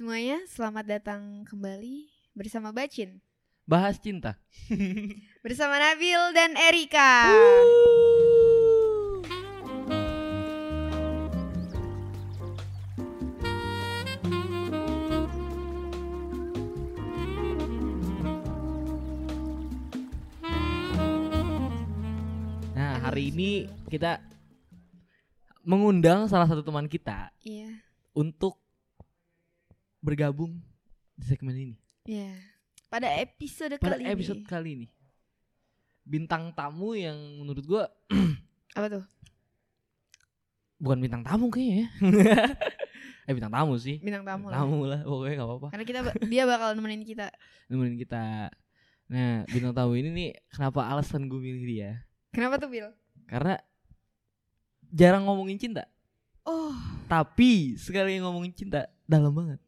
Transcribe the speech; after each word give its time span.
Semuanya 0.00 0.40
selamat 0.48 0.96
datang 0.96 1.44
kembali 1.44 2.08
bersama 2.32 2.72
Bacin. 2.72 3.20
Bahas 3.68 4.00
cinta. 4.00 4.40
Bersama 5.44 5.76
Nabil 5.76 6.16
dan 6.32 6.56
Erika. 6.56 7.28
Nah, 22.72 23.04
hari 23.04 23.28
ini 23.36 23.68
kita 23.92 24.16
mengundang 25.60 26.24
salah 26.24 26.48
satu 26.48 26.64
teman 26.64 26.88
kita 26.88 27.28
Iya, 27.44 27.84
untuk 28.16 28.69
bergabung 30.00 30.58
di 31.14 31.24
segmen 31.24 31.54
ini. 31.54 31.76
iya 32.04 32.32
Pada 32.90 33.06
episode 33.20 33.78
Pada 33.78 33.94
kali 34.00 34.08
episode 34.08 34.40
ini 34.42 34.48
kali 34.48 34.70
ini. 34.74 34.86
Bintang 36.02 36.50
tamu 36.50 36.96
yang 36.96 37.14
menurut 37.38 37.62
gua 37.62 37.84
Apa 38.76 38.88
tuh? 38.90 39.04
bukan 40.80 40.96
bintang 40.96 41.20
tamu 41.20 41.52
kayaknya 41.52 41.84
ya. 41.84 41.86
eh 43.28 43.32
bintang 43.36 43.52
tamu 43.52 43.76
sih. 43.76 44.00
Bintang 44.00 44.24
tamu 44.24 44.48
lah 44.48 44.64
Tamu 44.64 44.88
lah, 44.88 45.00
pokoknya 45.04 45.34
gak 45.36 45.48
apa-apa. 45.52 45.68
Karena 45.76 45.84
kita 45.84 45.98
dia 46.24 46.42
bakal 46.48 46.72
nemenin 46.72 47.04
kita 47.04 47.28
Nemenin 47.68 48.00
kita. 48.00 48.48
Nah, 49.12 49.44
bintang 49.52 49.76
tamu 49.76 49.92
ini 50.00 50.08
nih 50.08 50.30
kenapa 50.48 50.88
alasan 50.88 51.28
gue 51.28 51.36
milih 51.36 51.64
dia? 51.68 51.90
Kenapa 52.32 52.56
tuh 52.56 52.72
Bil? 52.72 52.88
Karena 53.28 53.60
jarang 54.88 55.28
ngomongin 55.28 55.60
cinta. 55.60 55.84
Oh 56.48 56.72
Tapi 57.04 57.76
sekali 57.76 58.16
ngomongin 58.16 58.56
cinta 58.56 58.88
dalam 59.04 59.36
banget. 59.36 59.60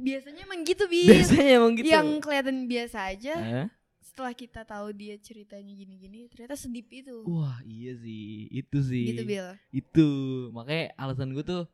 Biasanya 0.00 0.40
emang 0.44 0.60
gitu 0.64 0.84
Bil 0.86 1.06
Biasanya 1.06 1.50
emang 1.54 1.72
gitu. 1.76 1.86
Yang 1.86 2.08
kelihatan 2.20 2.56
biasa 2.64 2.98
aja 3.06 3.34
Hah? 3.36 3.66
Setelah 4.00 4.32
kita 4.32 4.60
tahu 4.64 4.90
dia 4.90 5.14
ceritanya 5.16 5.70
gini-gini 5.70 6.26
Ternyata 6.26 6.56
sedip 6.56 6.90
itu 6.90 7.22
Wah 7.24 7.60
iya 7.62 7.94
sih 7.94 8.48
Itu 8.50 8.80
sih 8.80 9.12
Gitu 9.12 9.22
Bil 9.22 9.46
Itu 9.70 10.08
Makanya 10.50 10.96
alasan 10.96 11.30
gue 11.30 11.40
tuh 11.40 11.64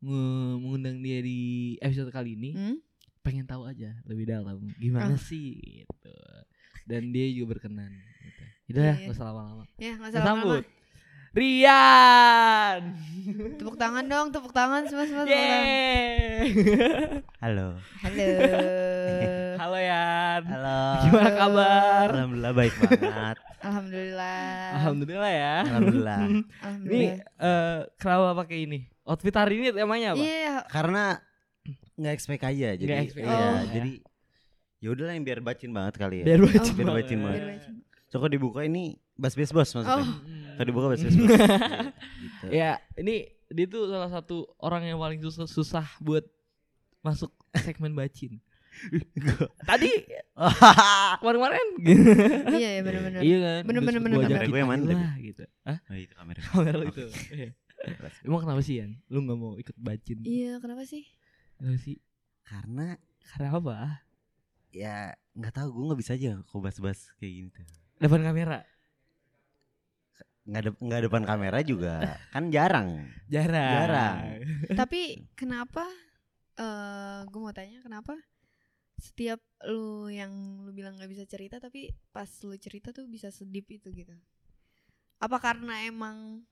Mengundang 0.00 1.00
dia 1.00 1.20
di 1.20 1.40
episode 1.78 2.10
kali 2.10 2.34
ini 2.34 2.50
hmm? 2.52 2.76
Pengen 3.20 3.44
tahu 3.44 3.64
aja 3.64 3.94
Lebih 4.04 4.24
dalam 4.26 4.68
Gimana 4.74 5.14
Ah. 5.14 5.20
sih 5.20 5.56
gitu. 5.80 6.12
Dan 6.84 7.08
dia 7.10 7.24
juga 7.30 7.56
berkenan 7.56 7.88
gitu. 8.20 8.42
Udah 8.68 8.82
ya 8.84 8.94
iya. 8.94 9.06
Gak 9.06 9.14
usah 9.14 9.26
lama-lama 9.26 9.64
Ya 9.76 9.92
gak 9.94 10.10
salah 10.12 10.26
Sambut 10.26 10.64
Rian 11.34 12.94
Tepuk 13.58 13.74
tangan 13.74 14.06
dong 14.06 14.30
Tepuk 14.30 14.54
tangan 14.54 14.86
semua 14.86 15.02
semua. 15.02 15.26
Yeay 15.26 16.46
Halo. 17.42 17.74
Halo 18.06 18.26
Halo 19.66 19.78
Yan 19.82 20.42
Halo. 20.46 20.78
Gimana 21.02 21.30
kabar? 21.34 22.06
Alhamdulillah 22.14 22.52
baik 22.54 22.74
banget. 22.78 23.36
Alhamdulillah 23.66 24.46
Alhamdulillah 24.78 25.32
ya 25.34 25.54
Alhamdulillah. 25.66 26.18
Ini 26.30 26.38
Alhamdulillah 26.62 27.18
eh 27.42 27.78
kenapa 27.98 28.26
pakai 28.38 28.58
ini? 28.70 28.78
Outfit 29.02 29.34
hari 29.34 29.58
ini 29.58 29.68
temanya 29.74 30.14
apa? 30.14 30.22
Iya 30.22 30.56
Karena 30.70 31.18
nggak 31.98 32.14
expect 32.14 32.46
aja 32.46 32.78
jadi. 32.78 32.86
Nggak 32.86 33.02
expect 33.10 33.26
iya, 33.26 33.34
aja. 33.42 33.72
jadi 33.74 33.92
ya 34.78 34.88
udahlah 34.94 35.14
yang 35.18 35.26
biar 35.26 35.42
bacin 35.42 35.74
banget 35.74 35.98
kali 35.98 36.22
ya. 36.22 36.30
Biar 36.30 36.40
bacin 36.46 36.62
Oh. 36.62 36.78
Biar 36.78 36.86
banget. 36.86 37.02
bacin 37.02 37.18
banget. 37.18 37.40
Biar 37.42 37.50
bacin. 37.58 37.72
Coba 38.14 38.26
dibuka 38.30 38.60
ini 38.62 39.02
bas 39.18 39.34
bas 39.34 39.50
bos 39.50 39.70
maksudnya. 39.74 39.98
Oh 39.98 40.43
Bas 40.58 40.66
bas 40.68 40.84
bos. 40.94 41.00
Iya, 41.00 41.10
gitu. 42.22 42.46
Ya, 42.50 42.70
ini 43.00 43.28
dia 43.50 43.66
tuh 43.68 43.86
salah 43.90 44.10
satu 44.10 44.48
orang 44.58 44.88
yang 44.88 44.98
paling 44.98 45.20
susah 45.22 45.46
susah 45.46 45.86
buat 46.00 46.24
masuk 47.04 47.30
segmen 47.60 47.92
bacin. 47.92 48.40
Tadi 49.70 49.90
kemarin-kemarin 51.22 51.66
Iya 52.50 52.68
ya 52.74 52.80
benar-benar 52.82 53.20
Iya 53.22 53.36
kan? 53.38 53.60
Bener, 53.70 53.80
ajak 53.86 54.02
bener. 54.02 54.18
Gue 54.50 54.58
yang 54.58 54.70
mana 54.70 54.82
lah, 54.90 55.14
gitu. 55.22 55.44
Hah? 55.62 55.78
Oh, 55.86 55.94
itu 55.94 56.14
kamera. 56.18 56.40
Kamera 56.42 56.76
lu 56.82 56.86
itu. 56.90 57.06
Iya. 57.30 57.50
Emang 58.26 58.40
kenapa 58.42 58.60
sih 58.66 58.82
Yan? 58.82 58.98
Lu 59.06 59.22
gak 59.22 59.38
mau 59.38 59.54
ikut 59.54 59.76
bacin? 59.78 60.18
Iya 60.26 60.58
kenapa 60.58 60.82
sih 60.88 61.06
Kenapa 61.54 61.78
sih? 61.78 62.02
Karena 62.42 62.98
Karena 63.24 63.48
apa? 63.54 63.76
ya 64.74 65.14
nggak 65.38 65.54
tahu 65.54 65.70
gue 65.70 65.84
nggak 65.86 66.00
bisa 66.02 66.18
aja 66.18 66.42
kok 66.42 66.58
bas-bas 66.58 67.14
kayak 67.22 67.30
gini 67.30 67.48
tuh. 67.54 67.62
Depan 68.02 68.26
kamera? 68.26 68.66
Nggak 70.44 70.62
de 70.62 70.70
nggak 70.76 71.00
depan 71.08 71.22
kamera 71.24 71.58
juga 71.64 72.20
kan 72.32 72.52
jarang. 72.52 73.08
Jarang. 73.32 73.72
Jarang. 73.80 74.18
Tapi 74.76 75.24
kenapa 75.32 75.88
eh 76.54 77.20
Gue 77.28 77.40
mau 77.42 77.54
tanya 77.54 77.82
kenapa 77.82 78.14
Setiap 78.94 79.42
lu 79.66 80.06
yang 80.06 80.30
lu 80.62 80.70
bilang 80.70 80.94
gak 80.94 81.10
bisa 81.10 81.26
cerita 81.26 81.58
Tapi 81.58 81.90
pas 82.14 82.30
lu 82.46 82.54
cerita 82.54 82.94
tuh 82.94 83.10
bisa 83.10 83.34
sedip 83.34 83.66
itu 83.66 83.90
gitu 83.90 84.14
Apa 85.18 85.42
karena 85.42 85.82
emang 85.82 86.46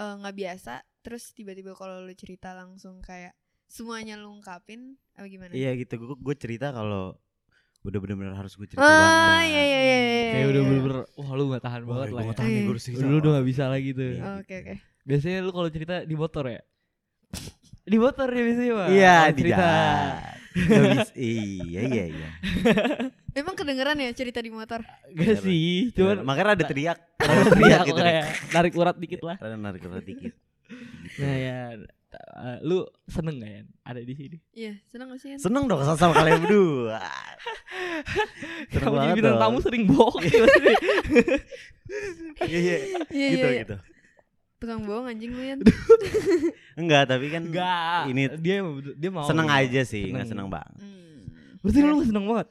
eh, 0.00 0.14
nggak 0.16 0.36
biasa 0.36 0.80
Terus 1.04 1.36
tiba-tiba 1.36 1.76
kalau 1.76 2.00
lu 2.00 2.14
cerita 2.16 2.56
langsung 2.56 3.04
kayak 3.04 3.36
Semuanya 3.68 4.16
lu 4.16 4.32
ungkapin 4.32 4.96
Apa 5.12 5.26
gimana? 5.28 5.52
Iya 5.52 5.76
gitu. 5.76 5.98
Gue 6.00 6.16
gue 6.16 6.36
cerita 6.38 6.72
kalau 6.72 7.18
udah 7.86 7.98
bener-bener 7.98 8.34
harus 8.34 8.52
gue 8.52 8.66
cerita 8.66 8.82
Ah 8.82 8.90
banget. 9.38 9.46
iya 9.46 9.62
iya 9.62 9.80
iya 9.80 9.96
iya, 9.96 10.24
Kayak 10.28 10.46
udah 10.46 10.58
iya. 10.58 10.68
bener-bener 10.68 10.98
Wah 11.12 11.30
lu 11.32 11.44
gak 11.48 11.62
tahan 11.62 11.82
banget 11.82 12.08
lah 12.08 12.20
gue 12.20 12.26
ya 12.26 12.34
tahan 12.34 12.48
nih, 12.48 12.56
Iya. 12.56 12.66
gue 12.66 12.82
cerita. 12.82 13.02
Lu 13.02 13.16
udah 13.16 13.30
gak 13.32 13.46
bisa 13.46 13.64
lagi 13.66 13.90
tuh 13.90 14.06
Iya. 14.08 14.22
Oh, 14.22 14.36
Oke 14.38 14.54
oke 14.56 14.74
Biasanya 15.02 15.38
lu 15.40 15.50
kalau 15.50 15.68
cerita 15.68 15.94
di 16.02 16.14
motor 16.14 16.44
ya? 16.46 16.60
Di 17.82 17.96
motor 17.96 18.26
ya 18.28 18.42
biasanya 18.42 18.72
Pak 18.74 18.86
Iya, 18.88 19.16
cerita 19.30 19.68
bisa. 20.56 21.12
Iya, 21.14 21.80
iya, 21.84 22.04
iya. 22.08 22.28
Emang 23.38 23.52
kedengeran 23.52 23.94
ya 23.96 24.10
cerita 24.10 24.40
di 24.40 24.48
motor? 24.48 24.80
Gak 25.12 25.36
sih 25.38 25.92
Cuman 25.92 26.22
makanya 26.22 26.56
ada 26.56 26.64
teriak, 26.64 26.98
ada 27.16 27.42
teriak 27.44 27.52
teriak 27.52 27.80
gitu. 27.84 28.00
kayak 28.00 28.24
Narik 28.50 28.72
urat 28.74 28.96
dikit 28.96 29.20
lah 29.22 29.36
Ada 29.36 29.54
narik 29.54 29.82
urat 29.84 30.02
dikit. 30.02 30.32
Nah 31.16 31.34
ya 31.36 31.58
eh, 32.16 32.58
Lu 32.60 32.78
seneng 33.04 33.36
gak 33.36 33.50
ya 33.50 33.62
Ada 33.82 34.00
di 34.00 34.14
sini 34.14 34.36
Iya 34.52 34.72
seneng 34.84 35.10
gak 35.10 35.20
sih 35.20 35.28
Yan? 35.32 35.38
Seneng 35.38 35.64
dong 35.64 35.80
sama 35.82 36.12
kalian 36.12 36.40
berdua. 36.40 37.00
Seneng 38.72 38.82
Kamu 38.82 38.96
jadi 38.98 39.12
bintang 39.14 39.38
tamu 39.38 39.58
sering 39.58 39.84
bohong 39.84 40.22
Iya, 42.42 42.58
iya. 42.58 42.76
Iya 43.08 43.28
Gitu, 43.28 43.46
iya 43.46 43.48
iya. 43.48 43.62
gitu. 43.62 43.76
Tukang 44.56 44.80
bohong 44.82 45.06
anjing 45.06 45.30
lu 45.30 45.42
Yan 45.42 45.58
Enggak, 46.80 47.02
tapi 47.06 47.28
kan 47.28 47.42
Enggak 47.44 48.08
Ini 48.08 48.22
Dia 48.36 48.56
dia 48.94 49.10
mau 49.10 49.24
seneng 49.24 49.46
aja 49.46 49.80
sih, 49.82 50.04
Seneng. 50.04 50.12
enggak 50.12 50.26
seneng 50.26 50.48
banget. 50.48 50.74
Hmm. 50.76 51.20
Berarti 51.60 51.78
lu 51.80 51.94
gak 51.94 52.08
seneng 52.08 52.24
banget 52.26 52.48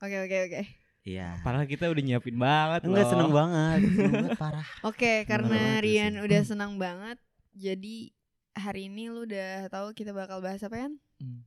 Oke 0.00 0.16
oke 0.20 0.38
oke 0.48 0.62
Iya. 1.04 1.36
Padahal 1.40 1.68
kita 1.68 1.92
udah 1.92 2.00
nyiapin 2.00 2.32
banget 2.34 2.80
Enggak 2.82 3.04
loh. 3.04 3.10
seneng 3.12 3.28
banget, 3.30 3.78
seneng 3.84 4.12
banget 4.14 4.40
parah. 4.40 4.66
Oke, 4.82 5.12
karena 5.28 5.52
banget 5.52 5.68
tuh 5.68 5.84
Rian 5.84 6.14
udah 6.16 6.40
senang 6.40 6.72
banget, 6.80 7.18
jadi 7.52 7.96
hari 8.54 8.86
ini 8.86 9.10
lu 9.10 9.26
udah 9.26 9.66
tahu 9.68 9.92
kita 9.92 10.10
bakal 10.10 10.38
bahas 10.38 10.62
apa 10.62 10.76
kan? 10.78 10.92
Hmm. 11.18 11.42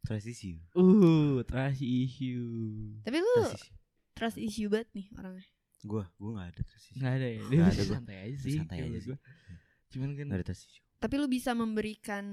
Trust 0.00 0.26
issue. 0.26 0.58
Uh, 0.72 1.44
trash 1.44 1.78
issue. 1.78 2.96
Tapi 3.04 3.18
lu 3.18 3.30
Trust 3.36 3.54
issue. 3.60 3.74
trust 4.16 4.38
issue 4.38 4.68
banget 4.68 4.88
nih 4.92 5.06
orangnya. 5.14 5.46
Gua, 5.80 6.04
gua 6.16 6.28
enggak 6.34 6.48
ada 6.50 6.60
trust 6.64 6.86
issue. 6.88 6.98
Nggak 6.98 7.12
ada 7.12 7.26
ya. 7.26 7.40
Dia 7.40 7.58
bisa 7.60 7.68
ada 7.70 7.82
gua. 7.82 7.94
santai 7.94 8.16
aja 8.18 8.36
sih. 8.38 8.54
Santai 8.56 8.76
aja 8.76 8.84
menurut 8.84 9.00
sih. 9.00 9.08
gua. 9.08 9.18
Cuman 9.90 10.08
kan 10.10 10.24
Enggak 10.24 10.38
ada 10.38 10.46
trust 10.46 10.64
issue. 10.66 10.84
Tapi 10.96 11.14
lu 11.16 11.26
bisa 11.26 11.50
memberikan 11.52 12.24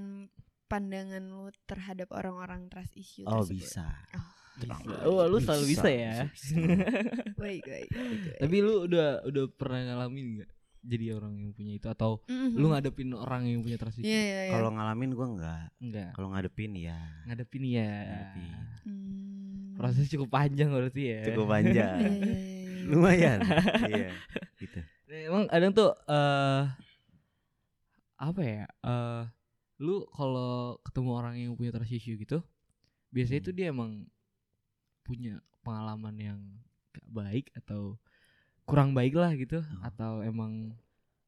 pandangan 0.66 1.22
lu 1.24 1.44
terhadap 1.64 2.08
orang-orang 2.10 2.68
trust 2.68 2.92
issue 2.94 3.24
Oh, 3.24 3.40
tersebut. 3.40 3.64
bisa. 3.64 3.86
bisa. 4.58 4.74
Oh, 5.06 5.22
lu 5.24 5.38
selalu 5.38 5.64
bisa, 5.70 5.86
ya. 5.88 6.26
bisa, 6.28 6.52
bisa. 6.52 6.54
Baik, 7.38 7.62
baik. 7.62 7.88
baik, 7.88 7.88
baik. 7.88 8.38
Tapi 8.42 8.56
lu 8.58 8.74
udah 8.84 9.22
udah 9.24 9.44
pernah 9.54 9.80
ngalamin 9.86 10.26
nggak 10.42 10.50
jadi 10.80 11.14
orang 11.14 11.34
yang 11.36 11.50
punya 11.50 11.72
itu 11.74 11.86
atau 11.86 12.22
Mhm. 12.24 12.54
lu 12.54 12.66
ngadepin 12.68 13.10
orang 13.12 13.42
yang 13.44 13.60
punya 13.60 13.76
trust 13.76 13.98
issue? 13.98 14.06
Iya, 14.06 14.20
iya, 14.20 14.40
iya. 14.44 14.52
Kalau 14.52 14.70
ngalamin 14.70 15.10
gua 15.12 15.26
enggak. 15.28 15.66
Enggak. 15.78 16.10
Kalau 16.12 16.28
ngadepin 16.30 16.72
ya 16.74 16.98
Ngadepin 17.24 17.62
ya. 17.64 17.90
Ngadepin. 18.04 18.52
Hmm. 18.84 19.74
Prosesnya 19.74 20.10
cukup 20.12 20.28
panjang 20.28 20.68
berarti 20.68 21.02
ya. 21.04 21.20
cukup 21.26 21.46
panjang. 21.46 21.98
iya, 22.02 22.10
iya, 22.10 22.38
iya. 22.38 22.86
Lumayan. 22.86 23.38
Iya. 23.84 24.10
Gitu. 24.56 24.80
Nah, 25.08 25.18
Emang 25.24 25.44
kadang 25.46 25.72
tuh 25.72 25.90
eh 26.04 26.62
apa 28.18 28.40
ya? 28.40 28.64
eh 28.66 29.22
lu 29.78 30.02
kalau 30.10 30.74
ketemu 30.82 31.10
orang 31.12 31.34
yang 31.36 31.52
punya 31.54 31.70
trust 31.70 31.92
issue 31.92 32.16
gitu, 32.16 32.42
biasanya 33.08 33.40
Hmm. 33.40 33.46
tuh 33.46 33.54
dia 33.54 33.66
emang 33.68 33.90
punya 35.00 35.38
pengalaman 35.62 36.16
yang 36.18 36.40
gak 36.90 37.06
baik 37.06 37.46
atau 37.54 37.94
kurang 38.68 38.92
baik 38.92 39.16
lah 39.16 39.32
gitu 39.32 39.58
Oh. 39.58 39.80
atau 39.82 40.12
emang 40.20 40.76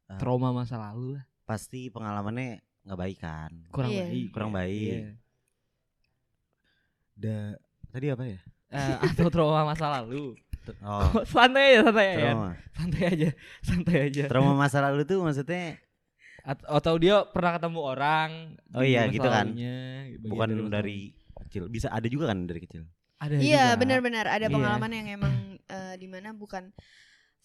Eh. 0.07 0.19
trauma 0.19 0.53
masa 0.53 0.77
lalu 0.77 1.17
lah 1.17 1.25
Pasti 1.43 1.89
pengalamannya 1.89 2.61
nggak 2.83 2.99
baik 2.99 3.19
kan. 3.19 3.51
kurang 3.69 3.91
Iya. 3.91 4.05
baik 4.05 4.27
Kurang 4.31 4.51
baik. 4.53 4.79
Iya. 4.95 5.11
Da 7.17 7.37
tadi 7.91 8.07
apa 8.09 8.25
ya? 8.25 8.41
Eh, 8.71 8.97
atau 9.03 9.27
trauma 9.29 9.65
masa 9.65 9.91
lalu 9.91 10.37
Oh, 10.79 11.03
santai 11.27 11.75
aja 11.75 11.83
santai 11.83 12.07
aja 12.07 12.23
trauma. 12.23 12.51
santai 12.71 13.03
aja 13.09 13.29
santai 13.61 13.97
aja 14.05 14.25
Trauma 14.29 14.53
masa 14.55 14.79
lalu 14.81 15.03
tuh 15.03 15.19
maksudnya 15.19 15.81
At- 16.41 16.63
atau 16.63 16.95
dia 16.97 17.25
pernah 17.27 17.57
ketemu 17.57 17.81
orang 17.83 18.31
Oh 18.71 18.81
iya, 18.81 19.09
gitu 19.09 19.25
kan. 19.25 19.51
Bukan 20.23 20.49
masa 20.55 20.71
dari 20.71 21.13
kecil. 21.43 21.67
Bisa 21.67 21.89
ada 21.89 22.07
juga 22.07 22.31
kan 22.31 22.45
dari 22.45 22.61
kecil. 22.61 22.85
ada 23.17 23.37
Iya 23.37 23.75
benar-benar 23.75 24.25
ada 24.25 24.47
Iya. 24.47 24.53
pengalaman 24.53 24.91
yang 24.91 25.07
emang 25.11 25.35
eh, 25.63 25.95
di 25.97 26.07
mana 26.07 26.31
bukan 26.31 26.71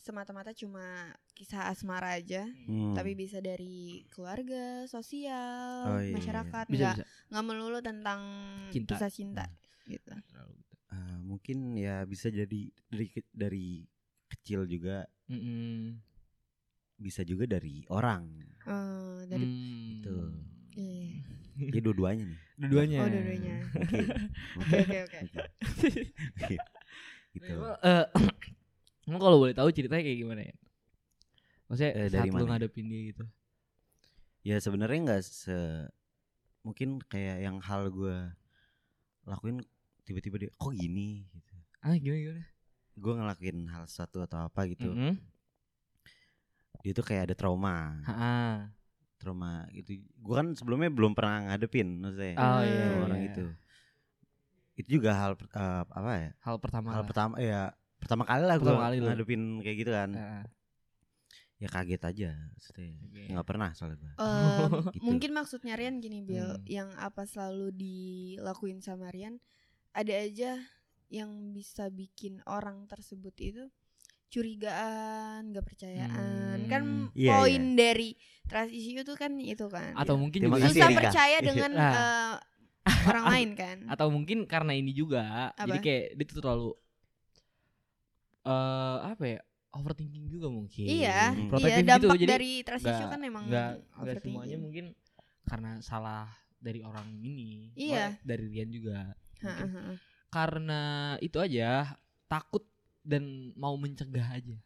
semata-mata 0.06 0.54
cuma 0.54 0.86
kisah 1.34 1.68
asmara 1.68 2.13
aja, 2.13 2.46
Hmm. 2.63 2.94
tapi 2.94 3.12
bisa 3.12 3.42
dari 3.42 4.06
keluarga, 4.07 4.86
sosial, 4.86 5.90
Oh, 5.90 5.98
iya, 5.98 6.07
iya. 6.07 6.16
masyarakat, 6.16 6.66
bisa 6.68 6.78
nggak 6.86 6.98
bisa 7.02 7.28
nggak 7.28 7.46
melulu 7.46 7.80
tentang 7.81 8.22
Cinta. 8.69 8.94
kisah 8.94 9.10
cinta 9.10 9.46
gitu. 9.84 10.13
Eh, 10.88 11.18
mungkin 11.19 11.74
ya 11.74 12.06
bisa 12.06 12.30
jadi 12.30 12.62
dari 12.88 13.06
dari 13.30 13.68
kecil 14.28 14.63
juga 14.63 15.04
Mm-mm. 15.25 15.98
bisa 16.96 17.22
juga 17.22 17.50
dari 17.50 17.84
orang. 17.88 18.24
Eh, 18.63 19.19
dari 19.25 19.44
Hmm. 19.44 19.90
Gitu. 19.92 20.16
iya. 20.75 21.18
Jadi 21.56 21.80
dua-duanya 21.81 22.24
nih. 22.25 22.40
dua-duanya 22.58 22.98
oh 22.98 23.08
dua-duanya. 23.10 23.56
Oke. 23.75 24.00
Oke 24.60 24.98
oke 25.01 25.18
oke. 25.19 25.40
Oke. 26.38 26.56
Gitu. 27.34 27.56
Eh, 27.81 28.06
emang 29.06 29.22
kalau 29.22 29.38
boleh 29.38 29.54
tahu 29.54 29.69
ceritanya 29.69 30.02
kayak 30.02 30.19
gimana 30.19 30.42
ya 30.44 30.56
maksudnya 31.66 31.92
Eh, 31.94 32.07
saat 32.07 32.22
dari 32.22 32.30
lu 32.30 32.36
mana? 32.40 32.50
ngadepin 32.54 32.86
dia 32.86 33.02
gitu 33.10 33.25
Ya 34.42 34.62
sebenarnya 34.62 35.00
nggak 35.02 35.22
se 35.22 35.57
mungkin 36.62 37.02
kayak 37.02 37.42
yang 37.42 37.57
hal 37.60 37.90
gue 37.90 38.13
lakuin 39.24 39.57
tiba-tiba 40.02 40.38
dia 40.38 40.52
kok 40.54 40.69
gini 40.69 41.25
gitu. 41.30 41.54
ah 41.81 41.98
gimana 41.98 42.19
gimana 42.22 42.44
Gue 42.94 43.12
ngelakuin 43.12 43.57
hal 43.68 43.84
sesuatu 43.86 44.22
atau 44.22 44.46
apa 44.46 44.69
gitu. 44.69 44.86
Mm-mm. 44.88 45.18
Dia 46.80 46.94
tuh 46.94 47.04
kayak 47.04 47.28
ada 47.28 47.36
trauma. 47.36 47.98
Ha-ha. 48.06 48.69
Trauma 49.18 49.66
gitu. 49.74 49.98
Gue 50.16 50.36
kan 50.38 50.54
sebelumnya 50.54 50.88
belum 50.88 51.12
pernah 51.12 51.50
ngadepin 51.50 52.00
maksudnya. 52.00 52.38
oh 52.38 52.62
Hmm. 52.62 52.63
iya, 52.63 52.86
sama 52.86 52.94
iya. 52.94 53.04
orang 53.04 53.22
itu. 53.25 53.46
Itu 54.78 54.88
juga 54.96 55.12
hal 55.18 55.31
eh, 55.42 55.84
apa 55.90 56.12
ya? 56.16 56.31
hal 56.40 56.56
pertama 56.62 56.88
hal 56.94 57.01
lah. 57.01 57.08
pertama 57.10 57.36
ya 57.42 57.62
pertama 58.06 58.24
kali 58.24 58.44
lah 58.44 58.56
gue 58.56 58.63
Pertama 58.63 58.86
kali 58.86 58.98
lu. 58.98 59.06
ngadepin 59.07 59.42
kayak 59.60 59.78
gitu 59.78 59.92
kan. 59.92 60.10
Ha-ha. 60.13 60.42
Ya 61.56 61.68
kaget 61.68 62.04
aja 62.04 62.30
maksudnya. 62.52 62.94
Nggak 63.31 63.48
pernah 63.48 63.69
soalnya 63.72 63.98
gue. 63.98 64.12
Em, 64.13 64.72
Gitu. 64.94 65.02
mungkin 65.02 65.31
maksudnya 65.31 65.74
Rian 65.74 65.98
gini 65.98 66.22
Bill, 66.22 66.52
Hmm. 66.54 66.66
yang 66.68 66.90
apa 66.96 67.24
selalu 67.24 67.72
dilakuin 67.72 68.78
sama 68.80 69.10
Rian, 69.10 69.42
ada 69.92 70.13
aja 70.13 70.60
yang 71.07 71.31
bisa 71.50 71.88
bikin 71.90 72.44
orang 72.46 72.86
tersebut 72.86 73.34
itu 73.40 73.66
curigaan, 74.28 75.50
gak 75.50 75.66
percayaan. 75.66 76.58
Hmm. 76.60 76.69
Kan 76.69 76.84
Iya, 77.16 77.40
poin 77.40 77.63
dari 77.74 78.13
trust 78.44 78.69
issue 78.69 79.00
itu 79.00 79.13
kan 79.13 79.31
itu 79.36 79.66
kan. 79.66 79.96
atau 79.96 80.16
mungkin 80.16 80.40
Terima 80.42 80.56
juga 80.56 80.68
kasih, 80.68 80.75
susah 80.75 80.90
Rika. 80.90 81.00
percaya 81.00 81.38
dengan 81.48 81.72
Nah. 81.72 81.94
eh, 81.96 82.36
orang 83.08 83.25
lain 83.28 83.50
kan. 83.56 83.78
atau 83.88 84.08
mungkin 84.08 84.38
karena 84.44 84.74
ini 84.74 84.92
juga 84.92 85.50
jadi 85.56 85.72
Apa? 85.72 85.81
kayak 85.81 86.06
dia 86.13 86.25
tuh 86.28 86.36
terlalu 86.38 86.69
eh 88.45 88.97
apa 89.03 89.24
ya 89.27 89.39
overthinking 89.71 90.30
juga 90.30 90.47
mungkin 90.47 90.86
Iya, 90.86 91.33
Hmm. 91.33 91.51
iya 91.57 91.77
gitu, 91.77 91.89
dampak 92.06 92.15
jadi 92.15 92.31
dari 92.31 92.51
trust 92.62 92.81
issue 92.81 92.95
nggak- 92.95 93.12
kan 93.12 93.21
emang 93.21 93.44
nggak 93.45 93.71
overthinking. 93.94 94.24
semuanya 94.31 94.57
mungkin 94.57 94.86
karena 95.44 95.71
salah 95.80 96.30
dari 96.57 96.80
orang 96.80 97.09
ini 97.13 97.74
Iya. 97.75 98.15
Dari 98.21 98.44
Rian 98.47 98.69
juga 98.69 99.13
Ha, 99.36 99.51
Mungkin 99.51 99.68
ha, 99.68 99.81
ha. 99.83 99.94
karena 100.30 100.81
itu 101.19 101.38
aja 101.38 102.00
takut 102.25 102.63
dan 103.01 103.24
mau 103.53 103.75
mencegah 103.75 104.31
aja 104.31 104.57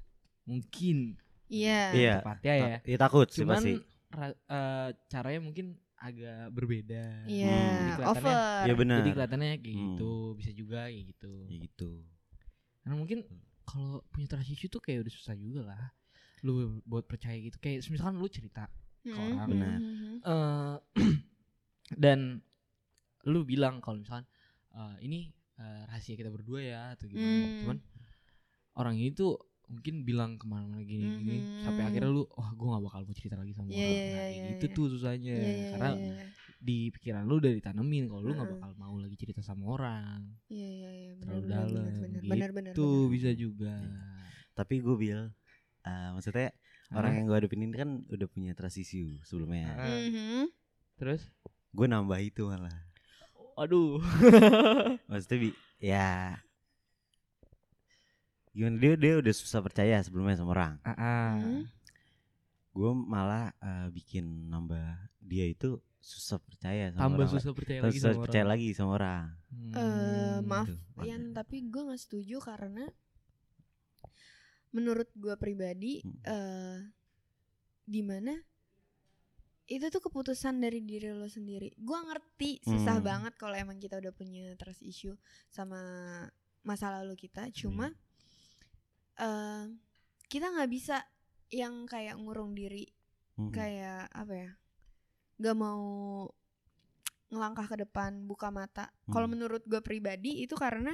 mungkin 0.43 1.17
Iya. 1.47 1.81
Iya. 1.91 2.13
tepatnya 2.21 2.53
ya 2.53 2.69
Ta- 2.71 2.83
Iya 2.85 2.97
takut 2.99 3.27
sih 3.27 3.41
cuman 3.41 3.57
pasti. 3.57 3.73
eh, 4.47 4.89
caranya 5.07 5.41
mungkin 5.41 5.65
agak 5.97 6.49
berbeda 6.49 7.25
Iya, 7.25 7.49
Hmm. 7.49 7.59
Jadi 7.59 7.91
kelihatannya- 7.97 8.29
over. 8.29 8.63
Iya 8.63 8.73
benar. 8.75 8.97
jadi 8.99 9.09
kelihatannya 9.11 9.47
kayak 9.51 9.65
Hmm. 9.65 9.83
gitu 9.89 10.11
bisa 10.35 10.51
juga 10.53 10.79
kayak 10.85 11.05
gitu 11.09 11.33
Ya 11.43 11.57
gitu. 11.59 11.91
karena 12.79 12.95
mungkin 12.95 13.19
kalau 13.69 14.01
punya 14.10 14.25
trust 14.25 14.50
issue 14.50 14.66
tuh 14.68 14.81
kayak 14.81 15.06
udah 15.06 15.13
susah 15.13 15.38
juga 15.38 15.62
lah 15.69 15.94
lu 16.42 16.81
buat 16.83 17.06
percaya 17.06 17.38
gitu 17.38 17.62
kayak 17.62 17.86
misalkan 17.88 18.18
lu 18.18 18.25
cerita 18.27 18.66
Hmm, 19.00 19.16
orang. 19.16 19.48
hmm, 19.48 19.51
Benar. 19.54 19.77
hmm, 19.80 19.95
hmm. 19.95 20.18
eh 20.25 20.75
dan 22.04 22.19
lu 23.24 23.44
bilang 23.44 23.80
kalau 23.80 24.01
misalkan 24.01 24.25
eh, 24.74 24.95
ini 25.04 25.19
eh, 25.56 25.81
rahasia 25.88 26.16
kita 26.16 26.27
berdua 26.27 26.60
ya 26.60 26.81
atau 26.95 27.06
gimana 27.06 27.45
Hmm. 27.45 27.56
cuman 27.62 27.77
orang 28.75 28.95
ini 28.95 29.12
tuh 29.12 29.36
mungkin 29.69 30.01
bilang 30.01 30.36
ke 30.36 30.50
mana-mana 30.50 30.81
gini 30.81 31.06
gini 31.16 31.38
Mhm. 31.38 31.62
sampai 31.62 31.83
akhirnya 31.86 32.10
lu 32.10 32.25
wah 32.33 32.50
gue 32.51 32.68
gak 32.68 32.83
bakal 32.83 33.00
mau 33.06 33.13
cerita 33.13 33.36
lagi 33.38 33.54
sama 33.54 33.69
Iya, 33.69 33.77
orang 33.77 33.86
iya, 33.86 33.94
Nah, 33.94 34.01
iya, 34.01 34.18
kayak 34.18 34.33
iya, 34.33 34.50
gitu 34.57 34.66
iya. 34.66 34.75
tuh 34.75 34.86
susahnya 34.89 35.36
Iya, 35.36 35.45
iya, 35.45 35.68
karena 35.69 35.89
iya, 35.94 36.10
iya. 36.10 36.25
Di 36.59 36.91
pikiran 36.91 37.23
lu 37.23 37.39
udah 37.39 37.56
ditanemin 37.56 38.11
kalau 38.11 38.21
lu 38.21 38.35
nggak 38.35 38.51
Heeh. 38.51 38.59
bakal 38.59 38.71
mau 38.75 38.95
lagi 39.00 39.15
cerita 39.15 39.39
sama 39.39 39.63
orang 39.73 40.27
Iya 40.51 40.67
iya 40.67 40.91
iya 40.91 41.11
benar 41.15 41.39
terlalu 41.39 41.47
benar 41.47 41.56
dalam 41.56 41.83
benar 41.88 42.01
benar 42.03 42.21
gitu 42.21 42.29
benar 42.29 42.51
benar. 42.51 42.73
bisa 43.09 43.29
juga 43.33 43.73
Tapi 44.51 44.75
gue 44.83 44.95
bil, 45.00 45.19
eh, 45.81 46.09
maksudnya 46.11 46.51
orang 46.91 47.15
yang 47.15 47.25
gue 47.25 47.38
hadapin 47.39 47.63
ini 47.63 47.71
kan 47.73 48.03
udah 48.11 48.27
punya 48.27 48.51
trust 48.51 48.75
issue 48.75 49.15
sebelumnya. 49.23 49.71
Heeh. 49.71 50.00
Mhm. 50.11 50.44
terus 51.00 51.31
Gue 51.71 51.88
nambah 51.88 52.19
itu 52.19 52.44
malah. 52.44 52.75
aduh 53.56 54.03
Maksudnya 55.09 55.38
bi, 55.39 55.50
ya 55.79 56.35
gimana 58.50 58.75
dia 58.81 58.94
dia 59.00 59.13
udah 59.21 59.31
susah 59.31 59.63
percaya 59.63 60.01
sebelumnya 60.03 60.35
sama 60.35 60.51
orang. 60.51 60.73
Ah, 60.83 60.91
ah. 60.91 61.31
Hmm. 61.39 61.63
Gue 62.75 62.91
malah 62.91 63.56
eh, 63.59 63.88
bikin 63.91 64.50
nambah 64.50 64.83
dia 65.21 65.47
itu 65.47 65.79
susah 65.99 66.39
percaya 66.39 66.89
sama 66.89 66.99
tambah 67.01 67.23
orang. 67.23 67.33
susah 67.35 67.51
percaya 67.51 67.79
Susah 67.79 67.87
lagi 67.87 67.99
sama 67.99 68.21
percaya 68.23 68.41
orang 68.41 68.51
lagi 68.55 68.67
sama 68.71 68.91
orang. 68.95 69.23
Hmm. 69.49 69.73
Eh, 69.75 70.37
maaf 70.41 70.67
Rian 70.67 70.81
makanya. 70.95 71.35
tapi 71.37 71.57
gue 71.65 71.81
nggak 71.83 72.01
setuju 72.01 72.37
karena 72.39 72.85
menurut 74.69 75.09
gue 75.13 75.35
pribadi 75.35 75.99
Hmm. 75.99 76.19
eh 76.23 76.77
di 77.83 78.01
mana 78.01 78.37
itu 79.65 79.85
tuh 79.87 80.01
keputusan 80.01 80.57
dari 80.57 80.81
diri 80.81 81.09
lo 81.09 81.25
sendiri. 81.25 81.73
Gue 81.75 81.97
ngerti 81.99 82.57
susah 82.63 82.97
Hmm. 82.97 83.05
banget 83.05 83.33
kalau 83.37 83.53
emang 83.53 83.77
kita 83.77 83.97
udah 83.97 84.09
punya 84.11 84.53
trust 84.55 84.81
issue 84.81 85.13
sama 85.49 85.77
masa 86.63 86.89
lalu 86.91 87.13
kita. 87.19 87.45
Hmm. 87.45 87.53
Cuma 87.53 87.87
eh 89.17 89.65
kita 90.25 90.47
nggak 90.47 90.69
bisa 90.69 91.01
yang 91.49 91.85
kayak 91.85 92.13
ngurung 92.15 92.53
diri 92.53 92.85
Mm-mm. 93.35 93.49
kayak 93.49 94.05
apa 94.13 94.33
ya 94.37 94.51
nggak 95.39 95.56
mau 95.56 95.81
ngelangkah 97.30 97.65
ke 97.65 97.77
depan 97.80 98.25
buka 98.25 98.50
mata 98.50 98.89
kalau 99.07 99.25
Hmm. 99.25 99.38
menurut 99.38 99.61
gue 99.63 99.80
pribadi 99.80 100.42
itu 100.42 100.54
karena 100.54 100.92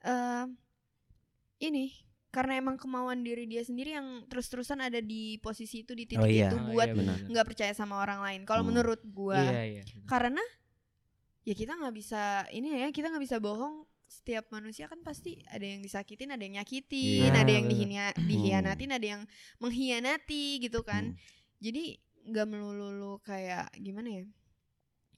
eh 0.00 0.44
ini 1.60 1.92
karena 2.30 2.56
emang 2.56 2.78
kemauan 2.78 3.20
diri 3.20 3.44
dia 3.44 3.60
sendiri 3.60 3.90
yang 3.92 4.06
terus-terusan 4.24 4.78
ada 4.78 5.02
di 5.02 5.36
posisi 5.36 5.82
itu 5.82 5.92
di 5.92 6.06
titik 6.06 6.22
Oh 6.22 6.28
iya. 6.30 6.46
itu 6.46 6.56
Oh, 6.56 6.70
buat 6.70 6.86
iya, 6.86 6.94
benar. 6.94 7.16
benar. 7.18 7.28
nggak 7.28 7.46
percaya 7.46 7.72
sama 7.72 7.98
orang 7.98 8.22
lain 8.22 8.40
kalau 8.44 8.62
Hmm. 8.62 8.70
menurut 8.70 9.00
gue 9.02 9.34
iya 9.36 9.62
iya 9.66 9.82
karena 10.06 10.40
ya 11.42 11.54
kita 11.54 11.74
nggak 11.74 11.90
bisa 11.92 12.22
ini 12.50 12.70
ya 12.78 12.88
kita 12.90 13.10
nggak 13.10 13.24
bisa 13.24 13.36
bohong 13.38 13.82
setiap 14.06 14.46
manusia 14.50 14.84
kan 14.84 15.00
pasti 15.00 15.42
ada 15.46 15.62
yang 15.62 15.80
disakitin 15.80 16.30
ada 16.30 16.42
yang 16.42 16.54
nyakitin 16.56 17.30
Iya. 17.30 17.40
ada 17.40 17.50
yang 17.50 17.66
dihina- 17.66 18.16
dihianatin 18.16 18.90
ada 18.90 19.06
yang 19.08 19.22
mengkhianati 19.58 20.60
gitu 20.60 20.82
kan 20.82 21.10
Hmm. 21.10 21.18
jadi 21.58 21.98
nggak 22.22 22.46
melulu 22.46 22.88
lu 22.90 23.12
kayak 23.20 23.72
gimana 23.76 24.08
ya 24.12 24.24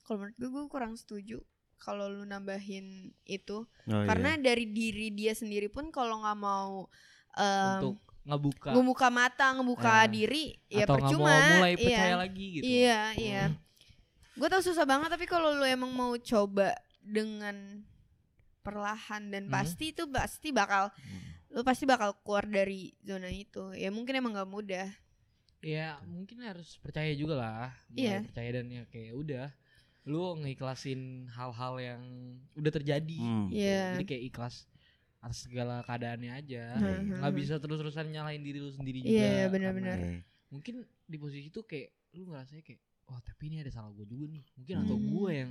kalau 0.02 0.22
menurut 0.22 0.36
gue 0.36 0.48
gue 0.48 0.64
kurang 0.68 0.94
setuju 0.94 1.38
kalau 1.76 2.06
lu 2.06 2.22
nambahin 2.22 3.10
itu 3.24 3.66
Oh, 3.84 4.04
karena 4.06 4.34
iya. 4.34 4.42
dari 4.44 4.66
diri 4.66 5.10
dia 5.10 5.34
sendiri 5.34 5.66
pun 5.66 5.90
kalau 5.90 6.22
nggak 6.22 6.38
mau 6.38 6.86
em, 7.34 7.78
untuk 7.80 7.98
ngebuka 8.22 8.70
ngebuka 8.70 9.08
mata 9.10 9.46
ngebuka 9.52 9.94
Eh, 10.00 10.08
diri 10.08 10.44
ya 10.68 10.86
atau 10.86 10.94
nggak 10.94 11.10
percuma 11.10 11.32
mau 11.32 11.50
mulai 11.58 11.74
iya. 11.74 11.82
percaya 11.82 12.16
lagi 12.16 12.46
gitu 12.52 12.64
Iya, 12.64 13.00
iya. 13.18 13.42
Hmm. 13.48 13.58
Gue 14.32 14.48
tau 14.48 14.62
susah 14.62 14.86
banget 14.86 15.10
tapi 15.10 15.26
kalau 15.26 15.52
lu 15.52 15.66
emang 15.66 15.90
mau 15.90 16.14
coba 16.16 16.72
dengan 16.98 17.82
perlahan 18.62 19.28
dan 19.28 19.50
Hmm. 19.50 19.52
pasti 19.52 19.90
itu 19.90 20.06
pasti 20.06 20.54
bakal 20.54 20.94
Hmm. 20.94 21.20
lu 21.50 21.60
pasti 21.62 21.84
bakal 21.84 22.16
keluar 22.22 22.46
dari 22.46 22.94
zona 23.02 23.28
itu. 23.28 23.74
Ya 23.74 23.90
mungkin 23.90 24.16
emang 24.16 24.32
gak 24.32 24.48
mudah. 24.48 24.88
Ya 25.62 25.94
mungkin 26.04 26.42
harus 26.42 26.74
percaya 26.76 27.14
juga 27.14 27.38
lah 27.38 27.70
mulai 27.88 28.18
Iya. 28.18 28.26
percaya 28.26 28.50
dan 28.52 28.66
ya 28.66 28.82
kayak 28.90 29.14
udah 29.14 29.46
lu 30.04 30.34
ngiklasin 30.36 31.30
hal-hal 31.30 31.74
yang 31.78 32.02
udah 32.58 32.72
terjadi 32.74 33.18
Hmm. 33.22 33.46
Iya. 33.48 33.94
jadi 33.94 34.04
kayak 34.04 34.24
ikhlas 34.28 34.66
atas 35.22 35.46
segala 35.46 35.86
keadaannya 35.86 36.34
aja 36.34 36.64
Hmm, 36.74 37.14
nggak 37.14 37.30
hmm, 37.30 37.38
bisa 37.38 37.54
terus-terusan 37.62 38.10
nyalahin 38.10 38.42
diri 38.42 38.58
lu 38.58 38.74
sendiri 38.74 38.98
juga 38.98 39.14
Iya, 39.14 39.22
iya, 39.22 39.44
karena 39.46 39.50
benar-benar. 39.54 39.98
Mungkin 40.50 40.74
di 41.06 41.16
posisi 41.16 41.46
itu 41.46 41.62
kayak 41.62 41.94
lu 42.18 42.26
ngerasanya 42.26 42.66
kayak 42.66 42.82
wah 43.06 43.22
tapi 43.22 43.42
ini 43.46 43.62
ada 43.62 43.70
salah 43.70 43.94
gue 43.94 44.02
juga 44.04 44.26
nih 44.26 44.42
mungkin 44.58 44.74
atau 44.82 44.96
Hmm. 44.98 45.06
gue 45.08 45.30
yang 45.30 45.50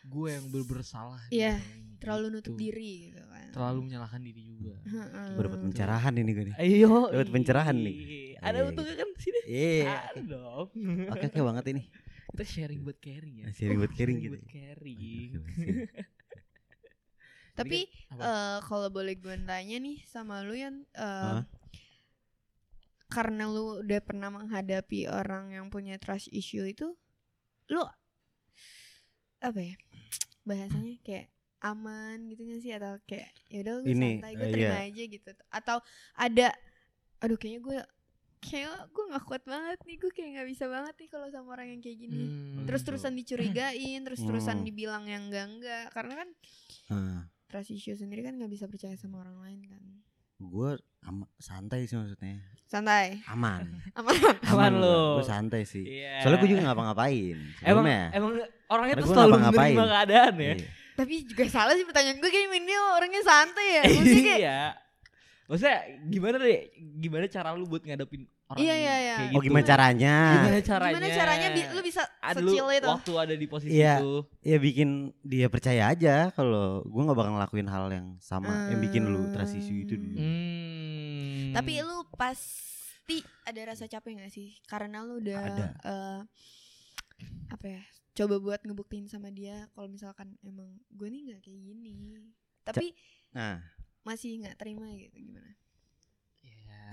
gue 0.00 0.28
yang 0.28 0.46
ber- 0.46 0.68
bersalah 0.68 1.20
di 1.26 1.36
Iya. 1.36 1.58
ini 1.58 1.98
terlalu 1.98 2.26
nutup 2.30 2.52
Gitu. 2.52 2.60
diri 2.60 2.92
gitu 3.08 3.22
kan. 3.24 3.46
terlalu 3.50 3.78
menyalahkan 3.82 4.20
diri 4.20 4.42
juga 4.44 4.76
Heeh. 4.84 5.28
Gue 5.32 5.42
dapet 5.42 5.60
pencerahan 5.60 6.14
ini 6.14 6.30
gue 6.30 6.44
nih. 6.46 6.54
ayo 6.56 6.92
Dapat 7.08 7.28
pencerahan 7.28 7.76
nih. 7.76 7.96
ada 8.38 8.54
Iya, 8.54 8.62
untungnya 8.64 8.94
kan 8.94 9.08
sini 9.16 9.40
Iya. 9.44 9.94
ada 10.06 10.20
dong 10.22 10.68
Oke 11.08 11.26
oke 11.26 11.40
banget 11.42 11.64
ini. 11.68 11.82
kita 12.28 12.44
sharing 12.44 12.80
buat 12.82 12.98
caring 12.98 13.34
ya 13.36 13.46
Sharing 13.50 13.78
buat 13.78 13.92
caring 13.92 14.18
gitu. 14.20 14.32
buat 14.32 14.46
caring. 14.46 15.30
Tapi 17.56 17.90
eh 18.14 18.58
kalau 18.62 18.86
boleh 18.88 19.14
gue 19.14 19.34
tanya 19.42 19.76
nih 19.76 19.98
sama 20.04 20.46
lu 20.46 20.54
yang 20.54 20.86
eh, 20.94 21.02
Hah? 21.34 21.44
karena 23.08 23.48
lu 23.48 23.82
udah 23.82 23.98
pernah 23.98 24.28
menghadapi 24.28 25.08
orang 25.08 25.50
yang 25.50 25.66
punya 25.66 25.96
trust 25.96 26.30
issue 26.30 26.62
itu, 26.62 26.94
lu 27.66 27.82
apa 29.40 29.58
ya 29.58 29.74
bahasanya 30.48 30.96
kayak 31.04 31.26
aman 31.60 32.16
gitu 32.26 32.46
gak 32.46 32.60
sih 32.62 32.72
atau 32.72 32.96
kayak 33.04 33.28
ya 33.50 33.58
udah 33.60 33.74
gue 33.82 33.92
Ini, 33.92 34.10
santai 34.16 34.32
gue 34.32 34.46
eh, 34.46 34.52
terima 34.54 34.76
iya. 34.78 34.88
aja 34.88 35.02
gitu 35.04 35.28
atau 35.50 35.76
ada 36.14 36.48
aduh 37.18 37.36
kayaknya 37.36 37.60
gue 37.60 37.78
kayak 38.38 38.94
gue 38.94 39.04
nggak 39.10 39.24
kuat 39.26 39.42
banget 39.42 39.78
nih 39.82 39.98
gue 39.98 40.12
kayak 40.14 40.28
nggak 40.38 40.48
bisa 40.48 40.64
banget 40.70 40.94
nih 40.94 41.08
kalau 41.10 41.26
sama 41.26 41.48
orang 41.52 41.74
yang 41.74 41.80
kayak 41.82 41.98
gini 41.98 42.22
Hmm. 42.24 42.64
terus 42.64 42.86
terusan 42.86 43.12
dicurigain 43.12 44.00
terus 44.00 44.22
terusan 44.22 44.62
Hmm. 44.62 44.66
dibilang 44.66 45.04
yang 45.04 45.26
enggak 45.26 45.46
enggak 45.50 45.84
karena 45.90 46.14
kan 46.16 46.28
Ah, 46.88 47.20
trust 47.50 47.74
issue 47.74 47.92
sendiri 47.92 48.22
kan 48.22 48.38
nggak 48.38 48.48
bisa 48.48 48.70
percaya 48.70 48.94
sama 48.94 49.20
orang 49.20 49.42
lain 49.42 49.60
kan 49.66 49.82
gue 50.40 50.70
ama- 51.02 51.30
santai 51.36 51.84
sih 51.84 51.94
maksudnya. 51.94 52.38
santai 52.64 53.18
Aman. 53.26 53.64
aman 53.98 54.14
Aman 54.44 54.72
lu. 54.76 55.18
Gue 55.18 55.26
santai 55.26 55.62
sih. 55.64 55.82
Iya. 55.82 56.20
Soalnya 56.20 56.38
gue 56.38 56.50
juga 56.50 56.62
ngapa-ngapain. 56.66 57.36
emang 57.62 57.84
emang 58.10 58.32
orangnya 58.68 58.94
Karena 58.94 59.02
tuh 59.02 59.10
selalu 59.10 59.28
ngapa-ngapain. 59.32 59.72
menerima 59.72 59.86
keadaan 59.88 60.34
ya 60.36 60.52
Iya. 60.54 60.68
tapi 60.94 61.14
juga 61.24 61.42
salah 61.48 61.72
sih 61.72 61.86
pertanyaan 61.86 62.18
gue 62.18 62.26
kayak 62.26 62.50
ini 62.52 62.74
orangnya 62.92 63.22
santai 63.22 63.66
ya 63.70 63.82
maksudnya 63.88 64.22
kayak 64.24 64.40
iya 64.40 64.60
maksudnya 65.46 65.76
gimana 66.04 66.36
deh 66.36 66.60
gimana 66.98 67.24
cara 67.26 67.48
lu 67.54 67.64
buat 67.64 67.80
ngadepin 67.80 68.26
orang 68.48 68.58
Iya, 68.58 68.74
iya, 68.74 68.94
iya. 68.98 69.14
kayak 69.18 69.30
Oh 69.30 69.40
gitu? 69.40 69.46
gimana 69.46 69.64
caranya? 69.66 70.14
gimana 70.32 70.58
caranya 70.60 70.92
gimana 70.96 71.08
caranya 71.14 71.48
bi- 71.52 71.68
lu 71.68 71.80
bisa 71.80 72.02
ada 72.18 72.40
lu 72.40 72.50
secil 72.50 72.66
itu 72.72 72.88
waktu 72.88 73.12
ada 73.14 73.34
di 73.34 73.46
posisi 73.46 73.70
Iya. 73.74 73.94
itu 73.98 74.12
Ya 74.40 74.56
bikin 74.58 74.88
dia 75.20 75.46
percaya 75.46 75.82
aja 75.86 76.14
kalau 76.30 76.80
gue 76.82 77.02
nggak 77.02 77.14
bakal 77.14 77.32
ngelakuin 77.34 77.68
hal 77.68 77.84
yang 77.88 78.16
sama 78.18 78.68
yang 78.68 78.80
bikin 78.80 79.04
lu 79.04 79.28
issue 79.30 79.78
itu 79.78 79.94
dulu. 79.94 80.16
hmm. 80.16 81.52
tapi 81.52 81.80
lu 81.80 82.04
pasti 82.14 83.20
ada 83.42 83.60
rasa 83.68 83.84
capek 83.84 84.20
gak 84.20 84.32
sih 84.32 84.56
karena 84.64 85.00
lu 85.00 85.16
udah 85.18 85.40
Ada. 85.40 85.66
eh, 85.80 86.20
apa 87.48 87.66
ya 87.66 87.82
coba 88.14 88.36
buat 88.38 88.60
ngebuktiin 88.62 89.06
sama 89.06 89.30
dia 89.30 89.68
kalau 89.72 89.86
misalkan 89.86 90.34
emang 90.42 90.72
gue 90.90 91.06
nih 91.06 91.32
nggak 91.32 91.40
kayak 91.40 91.60
gini 91.62 91.96
tapi 92.64 92.92
Nah, 93.28 93.60
masih 94.02 94.40
nggak 94.40 94.56
terima 94.56 94.88
gitu 94.90 95.14
gimana 95.14 95.48
Iya. 95.48 95.67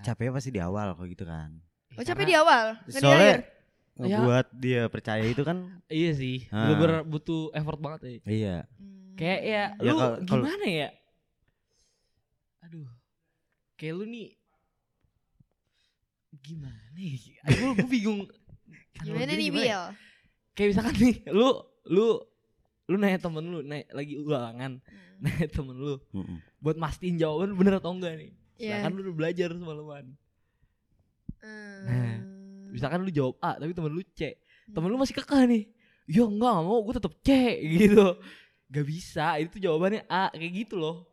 Capeknya 0.05 0.31
pasti 0.31 0.49
di 0.49 0.59
awal 0.59 0.93
kalau 0.93 1.07
gitu 1.07 1.25
kan. 1.25 1.49
oh 1.91 2.03
capek 2.03 2.25
di 2.25 2.35
awal 2.35 2.77
nggak 2.79 2.93
di 2.93 3.07
akhir 3.07 3.39
Soalnya 3.39 3.53
Ya. 3.95 4.19
ngebuat 4.19 4.45
dia 4.53 4.81
percaya 4.85 5.23
itu 5.23 5.39
kan 5.41 5.57
iya 5.89 6.11
sih 6.11 6.45
Ah. 6.49 6.67
bener-bener 6.67 7.01
butuh 7.03 7.47
effort 7.51 7.79
banget 7.79 7.99
ya 8.03 8.11
iya. 8.27 8.55
Hmm. 8.75 9.15
kayak 9.15 9.41
ya, 9.41 9.63
Ya, 9.73 9.81
lu 9.81 9.95
kalau- 9.95 10.19
kalau- 10.21 10.43
gimana 10.43 10.65
ya 10.67 10.89
aduh 12.61 12.87
kayak 13.75 13.93
lu 13.93 14.05
nih 14.05 14.29
gimana 16.37 16.99
ya 16.99 17.15
gue 17.47 17.69
gue 17.73 17.87
bingung 17.89 18.21
gimana 19.01 19.31
nih 19.33 19.47
ya? 19.47 19.55
Bill 19.55 19.83
kayak 20.53 20.67
misalkan 20.71 20.95
nih 20.95 21.15
lu 21.31 21.47
lu 21.87 22.07
lu 22.85 22.95
nanya 22.95 23.17
temen 23.17 23.43
lu 23.43 23.59
naik 23.61 23.87
lagi 23.89 24.13
ulangan 24.17 24.77
Hmm. 24.77 25.23
nanya 25.23 25.47
temen 25.47 25.73
lu 25.73 25.95
Mm-mm. 26.11 26.37
buat 26.59 26.75
mastiin 26.75 27.15
jawaban 27.15 27.55
bener 27.55 27.79
atau 27.79 27.89
enggak 27.89 28.19
nih 28.19 28.35
Iya. 28.55 28.79
Sedangkan 28.79 28.91
lu 28.91 29.01
udah 29.03 29.15
belajar 29.15 29.49
semalaman 29.51 30.05
Hmm. 31.45 32.73
Misalkan 32.73 33.05
lu 33.05 33.13
jawab 33.13 33.37
A 33.37 33.53
tapi 33.55 33.69
temen 33.71 33.93
lu 33.93 34.01
C 34.01 34.33
Temen 34.65 34.89
lu 34.89 34.97
masih 34.97 35.13
kekeh 35.13 35.45
nih 35.45 35.63
Ya 36.05 36.25
enggak 36.25 36.51
gak 36.51 36.65
mau 36.65 36.81
gue 36.81 36.93
tetep 36.97 37.13
C 37.21 37.29
gitu 37.61 38.17
Gak 38.67 38.81
bisa 38.83 39.37
itu 39.37 39.61
jawabannya 39.61 40.09
A 40.09 40.33
Kayak 40.33 40.65
gitu 40.65 40.75
loh 40.75 41.05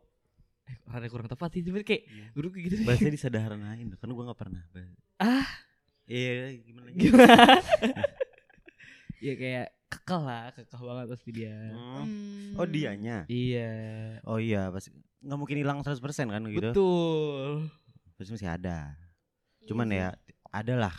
Eh 0.65 0.73
rada 0.83 1.05
kurang 1.05 1.29
tepat 1.29 1.53
sih 1.53 1.61
Tapi 1.61 1.85
kayak 1.85 2.03
Iya. 2.09 2.25
Menurut 2.33 2.49
gue 2.49 2.61
gitu 2.65 2.75
sih 2.81 2.85
Bahasanya 2.85 3.13
disederhanain 3.17 3.87
kan 3.93 4.09
gue 4.09 4.23
gak 4.25 4.39
pernah 4.39 4.63
bahas. 4.73 4.97
Ah. 5.21 5.45
Iya 6.03 6.57
gimana 6.59 6.85
lagi? 6.89 6.97
Gimana 6.97 7.29
Ya 9.29 9.33
kayak 9.37 9.67
kekeh 9.87 10.21
lah 10.23 10.43
Kekeh 10.51 10.81
banget 10.81 11.05
pasti 11.13 11.29
dia 11.29 11.55
Hmm. 11.69 12.01
Hmm. 12.01 12.57
Oh 12.57 12.65
dianya. 12.65 13.29
Iya 13.29 13.71
Oh 14.25 14.41
iya 14.41 14.73
pasti 14.73 14.89
nggak 15.23 15.39
mungkin 15.39 15.57
hilang 15.57 15.79
100% 15.79 16.03
kan 16.27 16.43
gitu. 16.45 16.69
Betul 16.69 17.71
Pasti 18.13 18.31
masih 18.31 18.49
ada. 18.49 18.93
Iya 19.57 19.67
Cuman 19.67 19.87
sih. 19.87 19.97
ya 19.97 20.07
adalah 20.49 20.93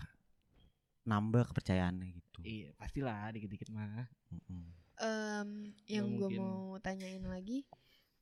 nambah 1.05 1.45
kepercayaannya 1.47 2.09
gitu. 2.11 2.41
Iya 2.41 2.69
pastilah 2.75 3.29
dikit-dikit 3.31 3.69
mah 3.69 4.09
Mm-mm. 4.31 4.65
Em, 4.97 5.51
yang 5.87 6.07
gue 6.15 6.31
mau 6.31 6.79
tanyain 6.79 7.21
lagi 7.21 7.67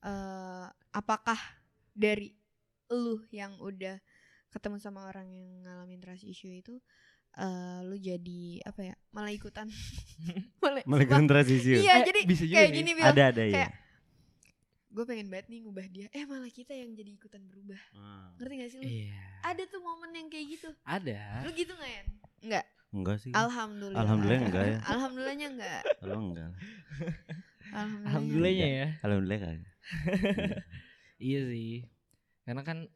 eh 0.02 0.66
apakah 0.90 1.38
dari 1.92 2.34
lu 2.88 3.22
yang 3.30 3.54
udah 3.56 4.00
ketemu 4.50 4.76
sama 4.76 5.06
orang 5.06 5.28
yang 5.28 5.62
ngalamin 5.62 6.00
trust 6.00 6.24
issue 6.24 6.50
itu 6.50 6.76
eh 7.32 7.80
lu 7.80 7.96
jadi 7.96 8.60
apa 8.62 8.80
ya 8.82 8.94
malah 9.08 9.30
ikutan 9.30 9.70
malah, 10.60 10.82
Malah 10.84 11.06
kontrasisi. 11.06 11.78
iya 11.78 12.02
Eh, 12.02 12.04
jadi 12.04 12.20
bisa 12.24 12.44
juga 12.44 12.58
kayak 12.58 12.68
nih. 12.68 12.76
gini 12.76 12.90
Bil 12.92 13.04
Ada 13.06 13.22
ada 13.30 13.44
ya. 13.46 13.66
Gue 14.92 15.04
pengen 15.08 15.32
banget 15.32 15.48
nih 15.48 15.58
ngubah 15.64 15.86
dia. 15.88 16.06
Eh 16.12 16.28
malah 16.28 16.52
kita 16.52 16.76
yang 16.76 16.92
jadi 16.92 17.16
ikutan 17.16 17.40
berubah. 17.48 17.80
Ah. 17.96 18.28
ngerti 18.36 18.54
gak 18.60 18.70
sih 18.70 18.78
lu? 18.78 18.88
Iya. 18.88 19.20
Ada 19.40 19.62
tuh 19.72 19.80
momen 19.80 20.12
yang 20.12 20.28
kayak 20.28 20.46
gitu. 20.52 20.68
Ada. 20.84 21.48
Lu 21.48 21.50
gitu 21.56 21.72
nggak 21.72 21.92
ya 21.92 22.04
nggak 22.42 22.66
Enggak 22.92 23.16
sih. 23.24 23.32
alhamdulillah. 23.32 24.04
Alhamdulillah 24.04 24.40
enggak 24.44 24.64
ya. 24.68 24.78
alhamdulillahnya 24.92 25.46
enggak. 25.56 25.80
Kalau 25.96 26.18
enggak. 26.20 26.50
alhamdulillah 27.72 28.08
Alhamdulillahnya 28.12 28.68
ya. 28.68 28.88
Alhamdulillah 29.00 29.40
kagak. 29.40 29.72
Iya 31.22 31.40
sih. 31.48 31.86
Karena 32.42 32.66
kan 32.66 32.90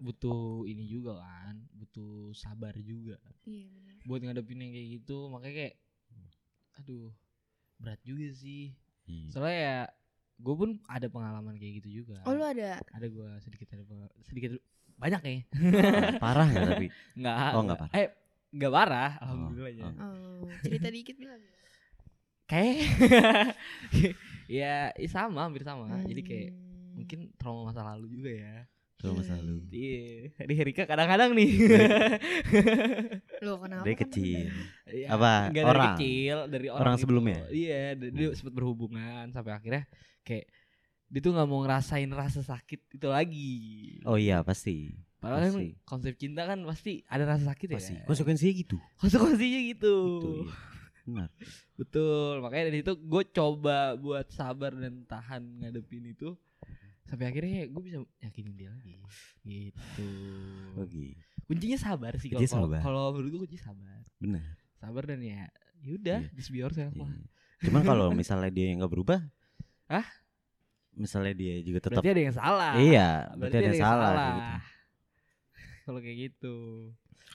butuh 0.00 0.64
ini 0.64 0.88
juga 0.88 1.20
kan 1.20 1.68
Butuh 1.76 2.32
sabar 2.32 2.72
juga. 2.80 3.20
Iya 3.44 3.68
benar 3.68 4.00
Buat 4.08 4.20
ngadepin 4.24 4.64
yang 4.64 4.72
kayak 4.72 4.88
gitu 4.96 5.28
Makanya 5.28 5.54
kayak 5.54 5.74
Aduh 6.80 7.12
Berat 7.78 8.00
juga 8.02 8.26
sih. 8.34 8.74
Iya. 9.06 9.28
Soalnya 9.30 9.58
ya 9.60 9.78
Gue 10.38 10.54
pun 10.54 10.70
ada 10.86 11.06
pengalaman 11.10 11.58
kayak 11.58 11.82
gitu 11.82 12.02
juga 12.02 12.22
oh 12.22 12.32
lu 12.32 12.46
ada 12.46 12.78
Ada 12.94 13.06
gue 13.10 13.30
sedikit 13.42 13.68
ada 13.74 13.82
Sedikit 14.22 14.54
Banyak 14.98 15.22
ya 15.22 15.38
Parah 16.22 16.46
enggak 16.46 16.66
tapi? 16.74 16.86
Enggak 17.18 17.50
Oh, 17.54 17.62
nggak 17.66 17.78
parah. 17.78 17.94
Eh 17.94 18.08
Enggak 18.54 18.72
parah 18.74 19.10
Alhamdulillahnya 19.22 19.84
oh. 19.98 20.46
oh, 20.46 20.50
cerita 20.62 20.88
dikit 20.90 21.16
bilang 21.18 21.42
Kayak 22.46 22.86
Ya 24.48 24.90
ya 24.96 25.08
sama 25.10 25.44
hampir 25.46 25.62
sama 25.66 25.90
Jadi 26.06 26.22
kayak 26.24 26.50
Hmm. 26.98 27.06
Mungkin 27.06 27.20
trauma 27.38 27.70
masa 27.70 27.86
lalu 27.94 28.10
juga 28.10 28.30
ya 28.34 28.66
Itu 28.98 29.14
masa 29.14 29.38
lalu. 29.38 29.62
Iya, 29.70 30.34
di 30.42 30.54
Herika 30.58 30.82
kadang-kadang 30.82 31.30
nih. 31.30 31.70
Lo 33.46 33.62
kenapa? 33.62 33.86
Dari 33.86 33.94
kan 33.94 34.10
Iya, 34.88 35.06
Apa, 35.12 35.32
nggak 35.52 35.64
orang? 35.64 35.76
dari 35.78 35.88
kecil, 36.00 36.36
dari 36.48 36.66
orang, 36.72 36.82
Orang 36.82 36.94
itu. 36.96 37.02
sebelumnya? 37.04 37.38
Iya, 37.52 37.82
dia, 37.94 38.10
dia 38.10 38.28
sempat 38.34 38.54
berhubungan 38.56 39.24
sampai 39.30 39.52
akhirnya 39.52 39.84
kayak 40.24 40.48
dia 41.08 41.20
tuh 41.24 41.32
nggak 41.32 41.48
mau 41.48 41.60
ngerasain 41.64 42.10
rasa 42.12 42.40
sakit 42.44 42.80
itu 43.00 43.06
lagi. 43.08 43.56
Oh 44.04 44.20
iya 44.20 44.44
pasti. 44.44 44.92
Padahal 45.18 45.50
kan 45.50 45.54
pasti. 45.56 45.68
konsep 45.82 46.14
cinta 46.14 46.42
kan 46.46 46.58
pasti 46.62 47.02
ada 47.08 47.24
rasa 47.26 47.50
sakit 47.50 47.66
Pasti. 47.74 47.96
ya. 47.96 48.04
Konsekuensinya 48.06 48.54
gitu. 48.54 48.76
Konsekuensinya 49.00 49.60
gitu. 49.66 49.94
Itu 50.20 50.30
iya. 50.46 50.54
Benar. 51.08 51.28
Betul. 51.80 52.32
Makanya 52.44 52.64
dari 52.70 52.78
itu 52.84 52.92
gue 52.94 53.22
coba 53.32 53.96
buat 53.96 54.28
sabar 54.30 54.76
dan 54.76 55.08
tahan 55.08 55.64
ngadepin 55.64 56.12
itu 56.12 56.36
sampai 57.08 57.24
akhirnya 57.32 57.64
gue 57.72 57.82
bisa 57.82 57.98
yakinin 58.20 58.54
dia 58.54 58.68
lagi. 58.70 59.00
Gitu. 59.42 60.08
Oke. 60.76 61.16
Kuncinya 61.48 61.78
sabar 61.80 62.12
sih 62.20 62.28
kalau 62.28 62.68
kalau 62.78 63.04
menurut 63.16 63.30
gue 63.32 63.40
kunci 63.48 63.58
sabar. 63.58 64.04
Benar. 64.20 64.57
Sabar 64.78 65.02
dan 65.04 65.20
ya 65.20 65.46
yaudah 65.78 66.22
Iya. 66.22 66.34
just 66.34 66.50
be 66.50 66.58
yourself 66.58 66.94
lah. 66.94 67.06
Iya. 67.06 67.26
Cuman 67.66 67.82
kalau 67.82 68.06
misalnya 68.12 68.50
dia 68.50 68.70
yang 68.70 68.78
nggak 68.78 68.92
berubah, 68.92 69.20
Hah? 69.86 70.06
Misalnya 70.92 71.32
dia 71.32 71.54
juga 71.60 71.78
tetap 71.80 71.98
Berarti 71.98 72.10
ada 72.10 72.22
yang 72.22 72.34
salah. 72.34 72.72
Iya, 72.74 73.08
berarti 73.34 73.56
ada 73.56 73.66
yang 73.66 73.78
salah 73.80 74.10
kayak 74.10 74.34
gitu. 74.34 74.54
Kalau 75.80 75.98
kayak 76.02 76.18
gitu. 76.20 76.56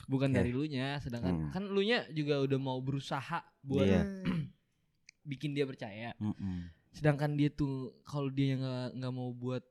Bukan 0.04 0.30
Oke. 0.30 0.36
dari 0.36 0.52
lu 0.52 0.66
nya, 0.66 1.00
sedangkan 1.00 1.34
Hmm. 1.34 1.52
kan 1.52 1.64
lu 1.66 1.80
nya 1.80 2.04
juga 2.12 2.44
udah 2.44 2.60
mau 2.60 2.78
berusaha 2.78 3.40
buat 3.62 3.88
Iya. 3.88 4.02
Hmm. 4.04 4.52
bikin 5.32 5.56
dia 5.56 5.64
percaya. 5.64 6.12
Mm-mm. 6.20 6.68
Sedangkan 6.92 7.34
dia 7.34 7.48
tuh 7.48 7.96
kalau 8.04 8.28
dia 8.28 8.54
yang 8.54 8.62
nggak 8.62 8.90
nggak 9.00 9.14
mau 9.16 9.32
buat 9.32 9.64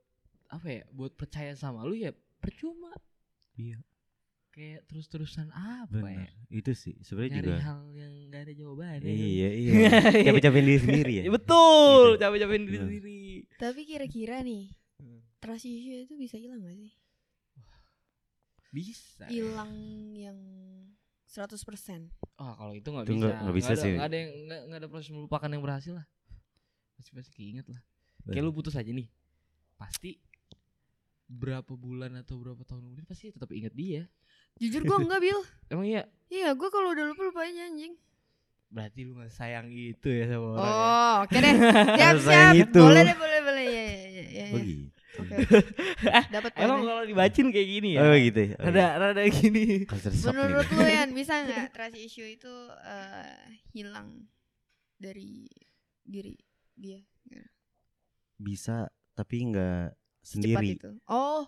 apa 0.49 0.69
ya, 0.69 0.85
buat 0.91 1.12
percaya 1.12 1.52
sama 1.52 1.85
lu 1.85 1.93
ya 1.95 2.11
percuma. 2.41 2.91
Iya. 3.55 3.79
Kayak 4.52 4.85
terus-terusan 4.85 5.49
apa 5.49 5.97
ya? 6.04 6.28
Benar. 6.28 6.30
Itu 6.49 6.71
sih 6.73 7.00
sebenarnya 7.00 7.40
Nyari 7.40 7.49
juga. 7.49 7.61
hal 7.64 7.80
yang 7.90 8.12
gak 8.28 8.42
ada 8.42 8.52
jawabannya. 8.52 9.09
Iya, 9.09 9.49
iya. 9.50 9.73
Capek-capekin 10.28 10.66
diri 10.66 10.78
sendiri 10.78 11.12
ya. 11.14 11.23
Ya, 11.25 11.32
betul, 11.40 12.00
Gitu. 12.06 12.21
capek-capekin 12.21 12.62
diri 12.62 12.71
Bener. 12.71 12.85
sendiri. 12.85 13.21
Tapi 13.56 13.80
kira-kira 13.82 14.37
nih, 14.40 14.64
Hmm. 15.00 15.25
trust 15.38 15.64
issue 15.64 16.04
itu 16.04 16.14
bisa 16.14 16.37
hilang 16.37 16.61
gak 16.61 16.76
sih? 16.76 16.92
Bisa. 18.68 19.25
Hilang 19.26 19.73
yang 20.14 20.38
100%. 21.25 22.09
Oh, 22.37 22.52
kalau 22.54 22.73
itu 22.73 22.88
nggak 22.88 23.04
Itu 23.04 23.12
bisa. 23.14 23.21
nggak- 23.23 23.38
nggak 23.42 23.56
bisa 23.56 23.73
ada, 23.73 23.82
sih. 23.82 23.92
nggak 23.94 24.06
ada 24.06 24.16
yang 24.16 24.30
nggak 24.42 24.61
nggak 24.62 24.78
ada 24.78 24.88
proses 24.88 25.11
melupakan 25.11 25.49
yang 25.49 25.62
berhasil 25.62 25.92
lah. 25.94 26.06
Pasti 26.94 27.11
pasti 27.11 27.30
keinget 27.32 27.66
lah. 27.68 27.80
Kayak 28.23 28.37
Bener. 28.38 28.44
lu 28.47 28.52
putus 28.52 28.75
aja 28.75 28.88
nih. 28.88 29.09
Pasti 29.75 30.16
berapa 31.26 31.73
bulan 31.73 32.12
atau 32.14 32.37
berapa 32.37 32.61
tahun 32.62 32.85
kemudian 32.87 33.06
pasti 33.06 33.28
tetap 33.28 33.49
inget 33.50 33.73
dia. 33.73 34.09
Jujur 34.59 34.82
gue 34.82 34.97
enggak, 34.99 35.21
Bil. 35.21 35.38
Emang 35.73 35.87
iya? 35.87 36.02
Iya, 36.28 36.52
gue 36.52 36.68
kalau 36.68 36.92
udah 36.92 37.04
lupa 37.06 37.23
lupa 37.25 37.40
aja 37.44 37.68
anjing. 37.68 37.92
Berarti 38.68 39.04
lu 39.04 39.12
gak 39.14 39.28
sayang 39.30 39.68
itu 39.68 40.09
ya 40.09 40.25
sama 40.26 40.47
orang. 40.49 40.64
ya? 40.64 40.73
Oh, 40.73 41.14
oke 41.23 41.37
deh. 41.37 41.54
Siap, 42.00 42.16
siap. 42.25 42.52
itu. 42.56 42.80
Boleh 42.80 43.02
deh, 43.04 43.16
boleh, 43.16 43.40
boleh. 43.44 43.64
Ya, 43.68 43.82
ya, 43.85 43.94
ya, 44.09 44.25
ya. 44.25 44.47
Oh 44.49 44.56
ya. 44.56 44.64
gitu. 44.64 44.87
Oke, 45.12 45.35
oke. 45.44 45.56
Dapat 46.32 46.50
Emang 46.56 46.80
kalau 46.82 47.04
dibacin 47.04 47.47
kayak 47.52 47.68
gini 47.68 47.88
ya? 47.94 48.00
Oh 48.00 48.16
gitu. 48.16 48.40
ya? 48.40 48.54
Oh, 48.56 48.64
Rada 48.64 48.87
rada 48.97 49.23
gini. 49.28 49.85
iya. 49.85 49.92
Shock 49.92 50.32
nih 50.32 50.40
Menurut 50.40 50.66
lu 50.73 50.82
Yan, 50.88 51.09
bisa 51.12 51.32
nggak 51.44 51.68
trust 51.68 51.97
issue 52.00 52.25
itu 52.25 52.54
eh, 52.80 53.37
hilang 53.71 54.25
dari 54.97 55.44
diri 56.00 56.32
dia? 56.73 57.00
bisa 58.42 58.90
tapi 59.14 59.52
nggak 59.52 59.94
Secepat 60.18 60.42
sendiri. 60.59 60.68
itu. 60.75 60.90
Oh, 61.06 61.47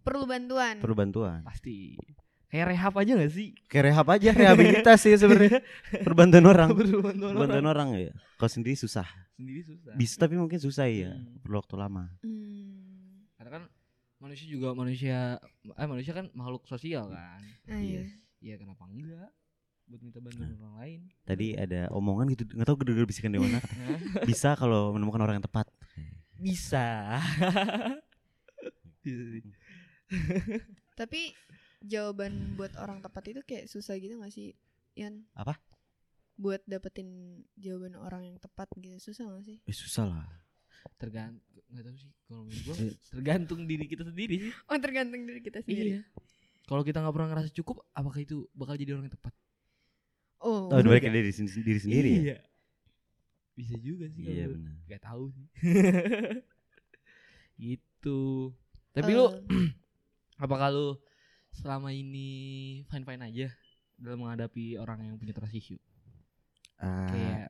perlu 0.00 0.24
bantuan. 0.24 0.80
Perlu 0.80 0.96
bantuan. 0.96 1.44
Pasti. 1.44 1.94
Kayak 2.54 2.70
rehab 2.70 2.94
aja 2.94 3.12
gak 3.18 3.32
sih? 3.34 3.48
Kayak 3.66 3.84
rehab 3.90 4.06
aja, 4.14 4.30
rehabilitasi 4.30 5.06
ya 5.10 5.18
sebenarnya. 5.18 5.58
Perbantuan 6.06 6.46
orang. 6.46 6.70
Perbantuan 6.70 7.34
orang. 7.34 7.66
orang 7.66 7.88
ya. 7.98 8.14
Kalau 8.38 8.46
sendiri 8.46 8.78
susah. 8.78 9.10
Sendiri 9.34 9.66
susah. 9.66 9.90
Bisa 9.98 10.14
tapi 10.22 10.38
mungkin 10.38 10.62
susah 10.62 10.86
ya. 10.86 11.18
Hmm. 11.18 11.42
Perlu 11.42 11.58
waktu 11.58 11.74
lama. 11.74 12.14
Hmm. 12.22 13.26
Karena 13.34 13.50
kan 13.58 13.62
manusia 14.22 14.46
juga 14.46 14.70
manusia 14.70 15.42
eh 15.66 15.88
manusia 15.90 16.14
kan 16.14 16.30
makhluk 16.30 16.62
sosial 16.70 17.10
kan. 17.10 17.42
Ah, 17.66 17.82
iya. 17.82 18.06
Iya 18.38 18.54
kenapa 18.62 18.86
enggak? 18.86 19.34
Buat 19.90 20.00
minta 20.06 20.22
bantuan 20.22 20.54
orang 20.54 20.74
lain. 20.78 21.00
Tadi 21.26 21.58
ada 21.58 21.90
omongan 21.90 22.38
gitu, 22.38 22.46
nggak 22.54 22.70
tahu 22.70 22.86
kedengar 22.86 23.02
bisikan 23.02 23.34
dari 23.34 23.50
mana. 23.50 23.58
Bisa 24.30 24.54
kalau 24.54 24.94
menemukan 24.94 25.26
orang 25.26 25.42
yang 25.42 25.46
tepat. 25.50 25.66
Bisa. 26.38 27.18
Bisa 29.02 29.22
sih. 29.34 29.42
Tapi 30.94 31.34
jawaban 31.84 32.56
buat 32.56 32.72
orang 32.76 32.98
tepat 32.98 33.24
itu 33.28 33.40
kayak 33.44 33.68
susah 33.68 33.94
gitu 33.96 34.16
gak 34.16 34.32
sih, 34.32 34.56
Yan? 34.96 35.28
Apa? 35.32 35.60
Buat 36.34 36.64
dapetin 36.64 37.06
jawaban 37.54 37.94
orang 37.94 38.26
yang 38.26 38.36
tepat 38.38 38.66
gitu 38.74 38.96
susah 38.98 39.28
gak 39.28 39.44
sih? 39.44 39.58
Eh, 39.62 39.76
susah 39.76 40.04
lah. 40.04 40.26
Tergantung 40.96 41.40
nggak 41.64 41.84
tahu 41.84 41.96
sih 41.96 42.12
kalau 42.22 42.42
menurut 42.46 42.62
gua 42.62 42.76
Eh. 42.78 42.94
tergantung 43.10 43.60
diri 43.64 43.84
kita 43.84 44.02
sendiri 44.02 44.34
sih. 44.38 44.52
Oh 44.66 44.78
tergantung 44.78 45.26
dari 45.26 45.40
kita 45.40 45.58
sendiri. 45.58 45.90
Iya. 45.90 46.02
Kalau 46.64 46.80
kita 46.80 47.02
nggak 47.02 47.10
pernah 47.10 47.28
ngerasa 47.30 47.50
cukup, 47.52 47.82
apakah 47.90 48.20
itu 48.20 48.46
bakal 48.52 48.74
jadi 48.74 48.94
orang 48.94 49.08
yang 49.08 49.16
tepat? 49.16 49.34
Oh, 50.38 50.68
Oh, 50.68 50.78
dibalik 50.78 51.02
dari 51.02 51.20
diri, 51.20 51.32
sen- 51.32 51.48
diri 51.50 51.80
sendiri 51.80 52.08
ya. 52.08 52.20
Iya. 52.20 52.38
Bisa 53.54 53.74
juga 53.78 54.06
sih. 54.08 54.22
Iya 54.22 54.44
kalau 54.44 54.54
benar. 54.54 54.74
Gak 54.86 55.02
tahu 55.02 55.24
sih. 55.30 55.46
gitu. 57.64 58.20
Tapi 58.92 59.10
lu 59.10 59.24
eh, 59.24 59.34
apakah 60.44 60.68
lu 60.70 60.88
selama 61.54 61.88
ini 61.90 62.28
fine 62.84 63.04
fine 63.04 63.22
aja 63.22 63.46
dalam 63.94 64.18
menghadapi 64.20 64.76
orang 64.76 65.04
yang 65.04 65.14
punya 65.14 65.30
trust 65.30 65.54
issue? 65.54 65.78
Ah, 66.76 67.06
Kayak 67.06 67.48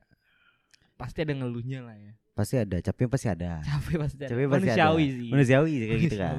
pasti 0.95 1.19
ada 1.21 1.33
ngeluhnya 1.33 1.83
lah 1.83 1.97
ya. 1.97 2.13
pasti 2.31 2.55
ada, 2.55 2.77
capek 2.79 3.07
pasti 3.07 3.27
ada. 3.27 3.59
Capek 3.67 3.95
pasti 3.97 4.19
ada. 4.19 4.29
Capek 4.29 4.45
pasti 4.45 4.67
Manusiawi 4.67 5.03
ada. 5.03 5.15
sih. 5.17 5.29
Manusiawi 5.31 5.71
sih 5.71 5.87
kayak 5.87 6.01
gitu 6.01 6.17
kan. 6.17 6.35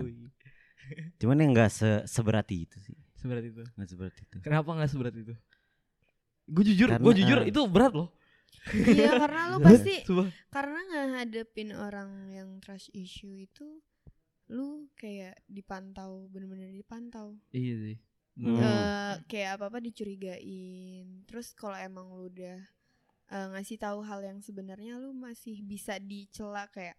Cuman 1.21 1.37
yang 1.37 1.51
enggak 1.53 1.71
se 1.71 1.91
seberat 2.07 2.47
itu 2.49 2.79
sih. 2.81 2.97
Seberat 3.17 3.43
itu. 3.43 3.63
Enggak 3.75 3.89
seberat 3.91 4.15
itu. 4.15 4.37
Kenapa 4.39 4.69
nggak 4.71 4.89
seberat 4.89 5.15
itu? 5.15 5.35
Gue 6.47 6.63
jujur, 6.65 6.87
gue 6.89 7.15
jujur 7.19 7.39
eh, 7.43 7.51
itu 7.51 7.61
berat 7.67 7.91
loh. 7.91 8.15
iya 8.71 9.19
karena 9.19 9.51
lu 9.51 9.59
pasti 9.59 10.03
Sumpah. 10.09 10.31
karena 10.49 10.79
ngadepin 11.11 11.75
orang 11.75 12.11
yang 12.31 12.49
trust 12.63 12.91
issue 12.93 13.35
itu 13.37 13.83
lu 14.49 14.87
kayak 14.95 15.43
dipantau 15.47 16.31
bener-bener 16.31 16.71
dipantau 16.71 17.35
Iya 17.51 17.75
sih. 17.81 17.97
Hmm. 18.37 18.57
Eh, 18.57 19.15
kayak 19.27 19.57
apa 19.57 19.65
apa 19.69 19.79
dicurigain 19.81 21.25
terus 21.25 21.51
kalau 21.51 21.75
emang 21.75 22.07
lu 22.11 22.29
udah 22.29 22.61
eh, 23.27 23.47
ngasih 23.51 23.77
tahu 23.77 24.01
hal 24.01 24.21
yang 24.21 24.39
sebenarnya 24.39 24.97
lu 24.97 25.11
masih 25.11 25.63
bisa 25.63 25.97
dicela 25.97 26.69
kayak 26.69 26.95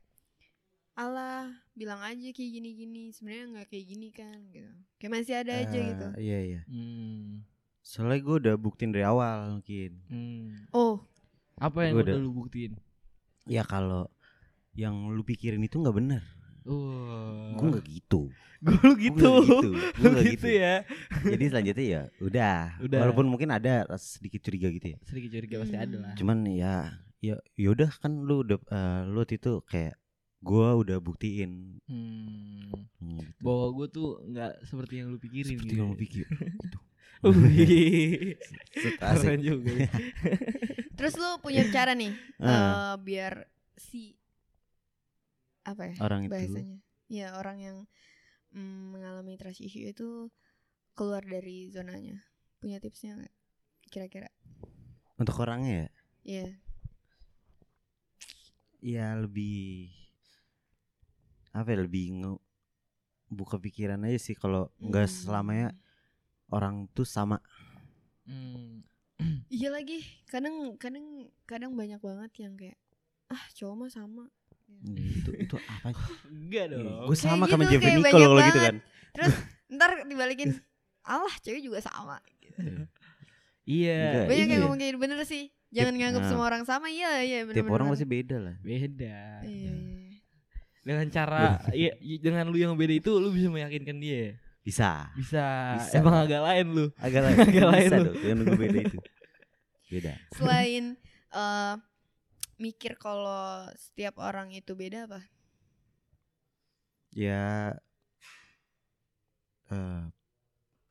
Allah 0.93 1.45
bilang 1.71 2.01
aja 2.01 2.25
kayak 2.27 2.51
gini-gini 2.51 3.13
sebenarnya 3.13 3.45
nggak 3.53 3.67
kayak 3.69 3.85
gini 3.85 4.07
kan 4.09 4.37
gitu 4.49 4.73
kayak 4.97 5.11
masih 5.13 5.33
ada 5.37 5.53
aja 5.55 5.77
Eh, 5.77 5.85
gitu 5.87 6.07
Iya 6.17 6.39
iya. 6.43 6.61
Hmm. 6.65 7.45
Soalnya 7.79 8.19
gue 8.19 8.35
udah 8.41 8.55
buktiin 8.57 8.91
dari 8.91 9.05
awal 9.05 9.37
mungkin. 9.53 9.91
Hmm. 10.09 10.67
oh 10.73 10.99
Apa 11.55 11.85
yang 11.85 11.95
Gua 11.95 12.03
udah 12.03 12.15
udah- 12.17 12.23
lu 12.23 12.31
buktiin? 12.35 12.73
Ya 13.45 13.61
kalau 13.63 14.09
yang 14.73 15.07
lu 15.07 15.21
pikirin 15.21 15.61
itu 15.61 15.77
nggak 15.77 15.95
benar. 15.95 16.23
Gue 17.53 17.67
nggak 17.71 17.85
gitu. 17.85 18.21
Gue 18.57 18.73
lu 18.75 18.89
Gua 18.89 18.97
gitu. 18.97 19.31
gitu. 19.37 19.69
Gue 19.95 20.09
gitu 20.17 20.29
gitu. 20.33 20.47
ya. 20.49 20.75
Jadi 21.23 21.43
selanjutnya 21.45 21.85
ya 21.85 22.01
udah. 22.19 22.57
Udah. 22.79 22.99
Walaupun 23.01 23.25
mungkin 23.25 23.49
ada 23.49 23.85
rasa 23.85 24.17
sedikit 24.17 24.41
curiga 24.41 24.67
gitu 24.67 24.87
ya. 24.91 24.97
Sedikit 25.03 25.29
curiga 25.31 25.55
pasti 25.61 25.75
Hmm. 25.75 25.85
ada 25.85 25.95
lah. 26.01 26.13
Cuman 26.15 26.37
ya 26.47 26.73
ya 27.17 27.35
yaudah 27.53 27.89
kan 27.97 28.21
lu 28.21 28.41
udah 28.41 28.57
eh, 28.63 29.01
lu 29.05 29.19
waktu 29.19 29.37
itu 29.37 29.61
kayak 29.63 29.95
gue 30.39 30.67
udah 30.75 30.97
buktiin 30.97 31.81
Hmm. 31.85 32.73
Hmm, 32.97 33.21
gitu. 33.21 33.41
Bahwa 33.41 33.65
gue 33.73 33.87
tuh 33.87 34.09
nggak 34.25 34.53
seperti 34.63 34.93
yang 34.99 35.07
lu 35.09 35.17
pikirin 35.17 35.53
seperti 35.53 35.69
gitu. 35.69 35.77
yang 35.77 35.87
ya. 35.87 35.93
lu 35.93 35.97
pikir. 35.97 36.25
gitu. 36.27 36.79
Keren 38.97 39.41
juga. 39.41 39.71
ya. 39.75 39.89
terus 40.93 41.13
lu 41.13 41.29
punya 41.39 41.65
cara 41.69 41.93
nih 41.93 42.13
Ah. 42.37 42.49
eh, 42.49 42.95
biar 42.99 43.45
si 43.73 44.16
apa 45.67 45.83
ya 45.91 45.95
Orang 45.99 46.23
itu. 46.25 46.31
bahasanya? 46.31 46.79
Ya 47.11 47.27
orang 47.35 47.57
yang 47.59 47.77
mm, 48.55 48.95
mengalami 48.95 49.35
trust 49.35 49.59
issue 49.59 49.83
itu 49.87 50.31
keluar 50.97 51.23
dari 51.23 51.67
zonanya. 51.69 52.23
Punya 52.63 52.79
tipsnya 52.79 53.19
nggak 53.19 53.33
kira-kira? 53.91 54.29
Untuk 55.19 55.35
orangnya 55.43 55.73
ya? 55.85 55.89
Iya. 56.23 56.47
Ya 58.77 59.07
lebih 59.17 59.89
apa 61.51 61.73
ya 61.73 61.79
lebih 61.83 62.05
nge- 62.13 62.43
buka 63.33 63.57
pikiran 63.57 64.05
aja 64.07 64.19
sih 64.21 64.35
kalau 64.37 64.69
nggak 64.79 65.09
Hmm. 65.09 65.15
selamanya 65.17 65.69
orang 66.53 66.87
tuh 66.95 67.03
sama. 67.07 67.41
Hmm. 68.27 68.83
iya 69.49 69.73
lagi 69.73 70.03
kadang 70.29 70.77
kadang 70.77 71.31
kadang 71.49 71.73
banyak 71.73 71.97
banget 72.03 72.31
yang 72.43 72.53
kayak 72.53 72.77
ah 73.33 73.43
cowok 73.57 73.75
mah 73.75 73.89
sama 73.91 74.23
itu 74.87 75.31
itu 75.37 75.55
apa 75.57 75.89
Enggak 76.31 76.65
dong. 76.69 76.83
gue 77.05 77.17
sama 77.17 77.43
Kayak 77.43 77.49
sama 77.49 77.63
gitu, 77.63 77.71
Jeffrey 77.71 77.85
kayak 77.85 77.97
Nicole 77.97 78.11
banyak 78.13 78.23
kalau 78.23 78.37
gitu 78.39 78.47
banget. 78.53 78.63
kan 78.63 78.75
terus 79.11 79.33
ntar 79.73 79.91
dibalikin 80.03 80.49
Allah 81.03 81.33
cewek 81.39 81.61
juga 81.61 81.79
sama 81.79 82.17
Iya. 83.63 83.99
Enggak, 83.99 84.25
banyak 84.25 84.39
iya. 84.39 84.47
yang 84.49 84.61
ngomong 84.63 84.77
kayak 84.77 84.89
gitu, 84.89 84.99
bener 84.99 85.17
sih 85.21 85.43
jangan 85.67 85.91
Tiap- 85.91 85.99
nganggap 85.99 86.21
nah. 86.21 86.29
semua 86.29 86.45
orang 86.45 86.63
sama 86.63 86.87
iya 86.87 87.11
iya 87.19 87.39
bener 87.43 87.59
tiap 87.59 87.67
orang 87.69 87.87
pasti 87.89 88.05
beda 88.05 88.37
lah 88.39 88.55
Beda. 88.57 89.19
iya, 89.43 89.71
iya. 89.73 90.15
Dengan 90.79 91.07
cara 91.09 91.59
iya 91.75 91.91
dengan 92.17 92.47
lu 92.47 92.55
yang 92.55 92.73
beda 92.73 92.93
itu 92.95 93.11
lu 93.13 93.27
bisa 93.29 93.47
meyakinkan 93.47 93.97
dia. 93.97 94.39
bisa 94.61 95.11
Bisa. 95.13 95.75
Bisa. 95.77 95.93
Emang 95.93 96.15
agak 96.17 96.39
lain 96.39 96.65
lu. 96.69 96.85
agak 96.97 97.21
lain 97.21 97.37
Agak 97.41 97.65
lain 97.67 97.83
bisa 97.83 97.97
lu. 97.97 98.05
dong 98.05 98.15
dengan 98.17 98.37
gue 98.45 98.57
beda 98.57 98.79
itu 98.81 98.97
beda 99.87 100.11
selain 100.33 100.83
eh, 101.29 101.73
mikir 102.57 102.97
kalau 102.97 103.65
setiap 103.77 104.17
orang 104.17 104.49
itu 104.53 104.73
beda 104.73 105.05
apa? 105.05 105.21
Ya 107.13 107.73
eh 109.67 110.03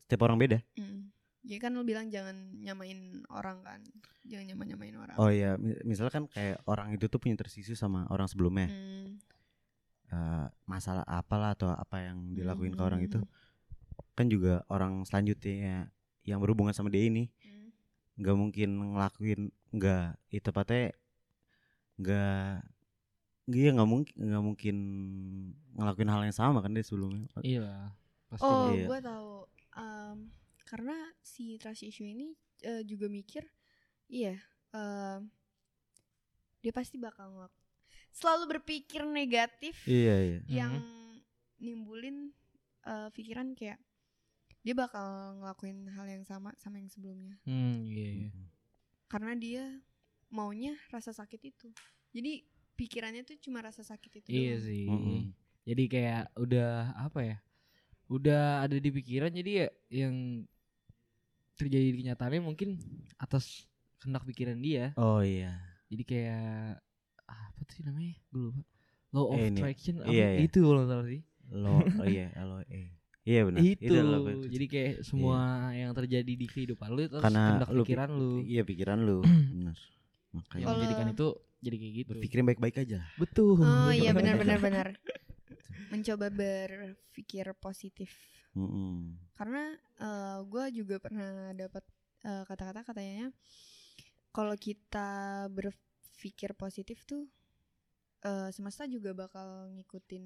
setiap 0.07 0.21
orang 0.27 0.39
beda. 0.39 0.59
Mm. 0.79 1.11
Ya 1.47 1.63
kan 1.63 1.71
lu 1.79 1.87
bilang 1.87 2.11
jangan 2.11 2.35
nyamain 2.59 3.23
orang 3.31 3.63
kan? 3.63 3.79
Jangan 4.27 4.45
nyamain 4.51 4.69
nyamain 4.75 4.97
orang. 4.99 5.17
Oh 5.19 5.31
ya 5.31 5.55
mi- 5.55 5.79
misalkan 5.87 6.27
kayak 6.27 6.59
orang 6.67 6.91
itu 6.91 7.07
tuh 7.07 7.23
punya 7.23 7.39
tersisu 7.39 7.75
sama 7.75 8.07
orang 8.11 8.27
sebelumnya. 8.27 8.69
Hmm. 8.71 9.19
eh, 10.07 10.47
masalah 10.71 11.03
apalah 11.03 11.59
atau 11.59 11.67
apa 11.75 11.99
yang 11.99 12.31
dilakuin 12.31 12.79
ke 12.79 12.83
orang 12.83 13.03
itu. 13.03 13.19
Kan 14.15 14.31
juga 14.31 14.63
orang 14.71 15.03
selanjutnya 15.03 15.91
yang 16.23 16.39
berhubungan 16.39 16.71
sama 16.71 16.95
dia 16.95 17.07
ini 17.07 17.27
Hmm. 17.43 17.75
nggak 18.23 18.37
mungkin 18.39 18.69
ngelakuin 18.95 19.41
nggak 19.75 20.07
itu 20.31 20.47
tepatnya 20.47 20.95
nggak 21.97 22.61
dia 23.47 23.69
nggak 23.71 23.89
mungkin 23.89 24.15
nggak 24.19 24.43
mungkin 24.43 24.77
ngelakuin 25.73 26.11
hal 26.11 26.23
yang 26.23 26.35
sama 26.35 26.59
kan 26.61 26.75
dia 26.75 26.83
sebelumnya 26.83 27.31
Iya. 27.41 27.95
Pasti. 28.27 28.43
Oh 28.45 28.71
Iya. 28.71 28.87
gue 28.87 29.01
tahu 29.01 29.31
Em, 29.77 30.19
Karena 30.65 30.97
si 31.21 31.55
trust 31.57 31.85
issue 31.85 32.05
ini 32.05 32.33
eh, 32.61 32.83
juga 32.83 33.07
mikir 33.07 33.45
Iya 34.09 34.35
em, 34.73 35.31
Dia 36.59 36.73
pasti 36.73 36.97
bakal 36.97 37.31
ngelakuin 37.31 37.65
selalu 38.11 38.45
berpikir 38.51 39.05
negatif 39.05 39.85
Iya 39.85 40.17
iya. 40.19 40.39
yang 40.49 40.73
Mhm. 40.75 41.21
nimbulin 41.61 42.17
eh, 42.83 43.09
pikiran 43.11 43.53
kayak 43.53 43.77
dia 44.61 44.75
bakal 44.75 45.05
ngelakuin 45.39 45.87
hal 45.89 46.07
yang 46.07 46.25
sama 46.25 46.51
sama 46.57 46.77
yang 46.77 46.89
sebelumnya 46.89 47.39
Hmm, 47.45 47.85
iya 47.85 48.27
iya. 48.27 48.31
karena 49.07 49.33
dia 49.37 49.65
maunya 50.29 50.75
rasa 50.89 51.11
sakit 51.11 51.41
itu 51.45 51.69
jadi 52.11 52.43
pikirannya 52.75 53.23
tuh 53.23 53.39
cuma 53.39 53.61
rasa 53.61 53.81
sakit 53.81 54.21
itu 54.21 54.29
Iya 54.29 54.55
doang. 54.55 54.65
sih. 54.65 54.85
Mm-mm. 54.85 55.21
Jadi 55.65 55.85
kayak 55.89 56.25
udah 56.37 56.71
apa 56.95 57.21
ya? 57.25 57.37
Udah 58.07 58.62
ada 58.62 58.77
di 58.77 58.91
pikiran 58.91 59.33
jadi 59.33 59.51
ya 59.65 59.69
yang 59.91 60.45
terjadi 61.57 61.89
di 61.89 61.97
kenyataannya 62.05 62.43
mungkin 62.43 62.77
atas 63.17 63.65
kehendak 63.99 64.25
pikiran 64.25 64.61
dia. 64.61 64.93
Oh 64.95 65.25
iya. 65.25 65.57
Jadi 65.89 66.03
kayak 66.05 66.79
apa 67.25 67.61
sih 67.73 67.83
namanya? 67.83 68.12
Gue 68.29 68.53
lupa. 68.53 68.62
Law 69.11 69.27
of 69.33 69.39
Eh, 69.39 69.49
attraction 69.49 69.95
apa 70.05 70.12
Iya, 70.12 70.29
iya. 70.37 70.41
itu 70.45 70.59
kalau 70.61 70.81
nggak 70.85 70.91
salah 70.93 71.07
sih. 71.09 71.21
Lo 71.49 71.73
oh 71.81 72.07
iya, 72.07 72.27
lo 72.49 72.57
eh. 72.69 72.89
Iya 73.25 73.41
benar. 73.43 73.61
itu. 73.65 73.83
itu. 73.91 74.47
Jadi 74.53 74.67
kayak 74.69 74.93
semua 75.03 75.39
yang 75.73 75.91
terjadi 75.91 76.33
di 76.33 76.47
kehidupan 76.47 76.89
lu 76.93 77.01
itu 77.03 77.17
atas 77.17 77.25
karena 77.27 77.43
kehendak 77.57 77.71
lu 77.73 77.83
pikiran 77.83 78.11
lu. 78.12 78.31
Iya 78.45 78.62
pikiran 78.62 78.99
lu. 79.01 79.19
benar. 79.57 79.77
Makanya 80.37 80.53
Yang 80.55 80.66
Kalau- 80.66 80.77
menjadikan 80.79 81.09
itu 81.11 81.29
jadi 81.59 81.77
kayak 81.77 81.94
gitu. 81.96 82.09
berpikirin 82.12 82.46
baik-baik 82.46 82.77
aja. 82.79 82.99
Betul. 83.16 83.57
oh 83.59 83.90
iya 83.90 84.12
betul. 84.12 84.37
benar 84.61 84.88
mencoba 85.87 86.27
berpikir 86.29 87.46
positif 87.57 88.11
Mm-mm. 88.53 89.14
karena 89.35 89.70
gue 90.42 90.64
juga 90.75 90.99
pernah 90.99 91.53
dapat 91.53 91.85
eh, 92.22 92.42
kata-kata 92.42 92.83
katanya 92.83 93.31
kalau 94.31 94.53
kita 94.53 95.09
berpikir 95.49 96.53
positif 96.53 97.07
tuh 97.07 97.31
eh, 98.20 98.51
semesta 98.51 98.85
juga 98.85 99.14
bakal 99.14 99.46
ngikutin 99.72 100.25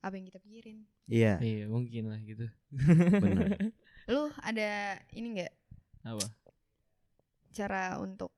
apa 0.00 0.14
yang 0.14 0.26
kita 0.26 0.38
pikirin 0.38 0.78
Iya, 1.04 1.36
Iya, 1.36 1.64
mungkin 1.66 2.08
lah 2.08 2.20
gitu. 2.22 2.46
benar. 3.18 3.50
lu 4.12 4.22
ada 4.38 4.70
ini 5.10 5.36
nggak 5.36 5.52
Apa? 6.06 6.26
cara 7.50 7.98
untuk 7.98 8.30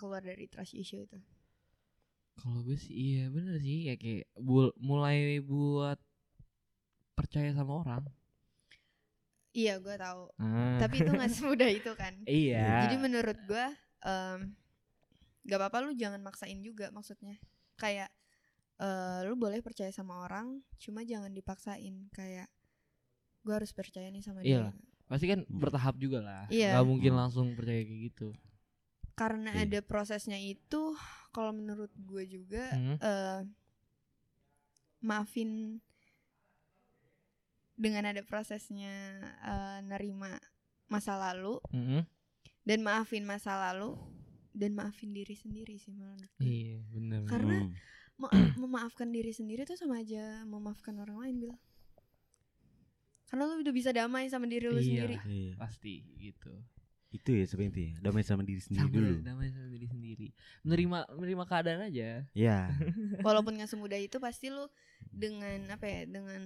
keluar 0.00 0.22
dari 0.22 0.48
trust 0.48 0.72
issue 0.72 1.04
itu 1.04 1.20
Kalau 2.32 2.64
gue 2.64 2.72
sih 2.74 2.88
iya 2.90 3.28
bener 3.28 3.60
sih 3.60 3.84
ya 3.84 3.94
kayak 3.94 4.32
bul- 4.34 4.72
mulai 4.74 5.18
buat 5.38 6.00
percaya 7.12 7.52
sama 7.52 7.76
orang. 7.78 8.08
iya 9.52 9.76
gue 9.76 9.92
tahu 9.92 10.30
Ah. 10.38 10.78
tapi 10.78 11.02
itu 11.02 11.10
nggak 11.10 11.28
semudah 11.28 11.68
itu 11.68 11.92
kan 11.92 12.14
iya. 12.40 12.86
jadi 12.86 12.96
menurut 12.96 13.34
gue 13.44 13.66
em, 14.00 14.54
nggak 15.42 15.58
apa-apa 15.58 15.78
lu 15.82 15.92
jangan 15.92 16.22
maksain 16.22 16.62
juga 16.62 16.88
maksudnya 16.88 17.34
kayak 17.74 18.08
eh, 18.78 19.20
lu 19.26 19.34
boleh 19.34 19.58
percaya 19.58 19.90
sama 19.90 20.22
orang 20.22 20.62
cuma 20.78 21.02
jangan 21.02 21.28
dipaksain 21.30 22.08
kayak 22.10 22.46
gue 23.42 23.52
harus 23.52 23.74
percaya 23.74 24.06
nih 24.06 24.22
sama 24.22 24.40
Iyalah. 24.40 24.70
dia 24.70 24.88
pasti 25.04 25.26
kan 25.26 25.42
bertahap 25.44 25.98
juga 25.98 26.22
lah. 26.22 26.46
Iya. 26.46 26.70
Gak 26.72 26.86
mungkin 26.86 27.12
langsung 27.12 27.58
percaya 27.58 27.82
kayak 27.82 28.00
gitu. 28.06 28.30
Karena 29.14 29.52
Iya. 29.52 29.62
ada 29.64 29.80
prosesnya 29.80 30.36
itu 30.36 30.96
kalau 31.30 31.50
menurut 31.50 31.90
gue 31.96 32.24
juga 32.26 32.64
Hmm. 32.70 32.96
eh, 32.96 33.40
maafin 35.00 35.80
dengan 37.74 38.04
ada 38.06 38.20
prosesnya 38.20 38.92
eh, 39.40 39.78
nerima 39.82 40.36
masa 40.86 41.16
lalu 41.16 41.56
Mm-mm. 41.70 42.02
dan 42.62 42.78
maafin 42.80 43.24
masa 43.24 43.56
lalu 43.56 43.96
dan 44.52 44.74
maafin 44.74 45.10
diri 45.10 45.32
sendiri 45.32 45.78
sih 45.78 45.90
menurut 45.90 46.26
gue. 46.36 46.44
Iya 46.44 46.76
bener. 46.90 47.20
Karena- 47.24 47.64
Mm. 47.64 47.74
Ma- 48.18 48.32
memaafkan 48.60 49.08
diri 49.08 49.30
sendiri 49.30 49.64
tuh 49.64 49.74
sama 49.74 49.96
aja 49.98 50.44
memaafkan 50.44 50.92
orang 50.98 51.16
lain 51.18 51.36
bil 51.40 51.54
karena 53.24 53.46
lu 53.46 53.62
udah 53.62 53.70
bisa 53.72 53.90
damai 53.90 54.26
sama 54.26 54.44
diri 54.44 54.66
lu 54.66 54.76
Iya. 54.76 54.84
sendiri 54.84 55.16
Iya. 55.22 55.52
pasti 55.56 56.02
gitu. 56.18 56.52
Itu 57.10 57.34
ya 57.34 57.42
sebenarnya 57.42 57.90
ya. 57.90 57.92
Damai 58.00 58.22
sama 58.22 58.46
diri 58.46 58.62
sendiri 58.62 58.86
Sama 58.86 58.94
dulu. 58.94 59.14
damai 59.26 59.50
sama 59.50 59.66
diri 59.66 59.86
sendiri. 59.90 60.28
Menerima 60.62 60.98
menerima 61.10 61.44
keadaan 61.44 61.80
aja. 61.90 62.22
Iya. 62.30 62.58
walaupun 63.26 63.58
gak 63.58 63.66
semudah 63.66 63.98
itu 63.98 64.22
pasti 64.22 64.46
lu 64.46 64.70
dengan 65.10 65.74
apa 65.74 65.90
ya 65.90 66.00
dengan 66.06 66.38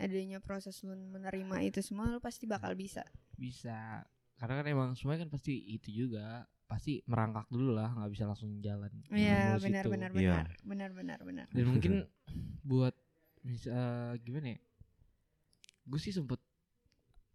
adanya 0.00 0.40
proses 0.40 0.80
lu 0.80 0.96
menerima 0.96 1.56
itu 1.68 1.84
semua 1.84 2.08
lu 2.08 2.16
pasti 2.16 2.48
bakal 2.48 2.72
bisa 2.72 3.04
Bisa. 3.36 4.08
Karena 4.36 4.60
kan 4.60 4.66
emang 4.66 4.88
semuanya 4.96 5.28
kan 5.28 5.36
pasti 5.36 5.52
itu 5.68 5.92
juga. 5.92 6.48
Pasti 6.66 6.98
merangkak 7.06 7.46
dulu 7.46 7.76
lah, 7.76 7.94
nggak 7.94 8.10
bisa 8.10 8.24
langsung 8.26 8.58
jalan. 8.58 8.90
Iya 9.08 9.54
benar 9.60 9.84
itu. 9.84 9.92
benar 9.92 10.10
Iya. 10.10 10.32
benar 10.32 10.46
benar 10.64 10.90
benar 10.96 11.18
benar 11.22 11.46
Dan 11.52 11.64
mungkin 11.70 11.92
buat 12.68 12.96
bisa 13.44 13.76
gimana 14.20 14.56
ya? 14.56 14.60
Gue 15.84 16.00
sih 16.00 16.10
sempet 16.10 16.40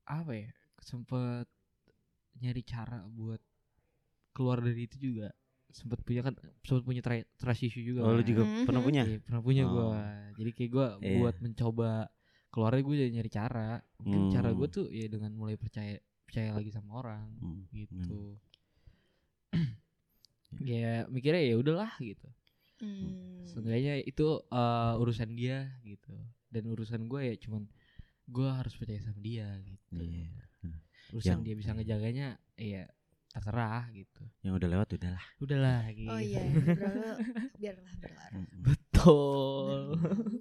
apa 0.03 0.33
ya? 0.35 0.49
Sempet 0.81 1.45
nyari 2.41 2.61
cara 2.61 3.05
buat 3.07 3.39
keluar 4.31 4.59
dari 4.59 4.83
itu 4.83 4.97
juga. 4.97 5.29
Sempet 5.69 6.01
punya 6.01 6.19
kan 6.21 6.33
sempet 6.61 6.83
punya 6.83 6.99
tra- 6.99 7.29
trust 7.37 7.63
issue 7.63 7.85
juga. 7.85 8.03
Oh, 8.03 8.11
lu 8.11 8.19
kan. 8.19 8.27
juga 8.27 8.43
Mhm. 8.43 8.65
pernah 8.65 8.81
punya? 8.81 9.03
Iya, 9.05 9.17
pernah 9.21 9.41
punya 9.41 9.63
Oh. 9.63 9.71
gua. 9.71 10.01
Jadi 10.35 10.49
kayak 10.51 10.71
gua 10.71 10.87
Iya. 10.97 11.15
buat 11.15 11.35
mencoba 11.39 11.91
keluarnya 12.51 12.81
gue 12.83 12.95
jadi 12.97 13.11
nyari 13.13 13.31
cara. 13.31 13.69
Mungkin 13.97 14.21
cara 14.29 14.49
Hmm. 14.51 14.57
gue 14.57 14.67
tuh 14.67 14.85
ya 14.89 15.07
dengan 15.07 15.31
mulai 15.31 15.55
percaya 15.55 15.95
percaya 16.21 16.51
lagi 16.51 16.67
sama 16.67 16.99
orang 16.99 17.27
Hmm. 17.39 17.63
gitu. 17.71 18.35
ya 20.67 21.07
mikirnya 21.07 21.43
ya 21.43 21.55
udahlah 21.55 21.91
gitu. 21.99 22.27
Hmm. 22.81 23.45
Seenggaknya 23.45 24.01
itu 24.01 24.27
eh, 24.43 24.93
urusan 24.99 25.31
dia 25.31 25.71
gitu. 25.81 26.11
Dan 26.51 26.67
urusan 26.67 27.07
gue 27.07 27.21
ya 27.23 27.35
cuman 27.39 27.63
gue 28.27 28.49
harus 28.49 28.75
percaya 28.75 28.99
sama 28.99 29.19
dia 29.21 29.47
gitu. 29.63 29.95
Iya. 29.95 30.27
Urusan 31.11 31.39
Yang- 31.39 31.43
dia 31.43 31.55
bisa 31.55 31.71
ngejaganya 31.75 32.27
ya 32.55 32.83
terserah 33.31 33.87
gitu. 33.95 34.23
Yang 34.43 34.53
udah 34.59 34.69
lewat 34.75 34.87
udah 34.99 35.11
lah. 35.15 35.25
Udahlah 35.39 35.81
gitu. 35.99 36.11
oh 36.11 36.19
iya 36.19 36.41
berlalu 36.43 37.11
biarlah 37.55 37.93
berlalu. 37.99 38.39
Betul. 38.59 39.79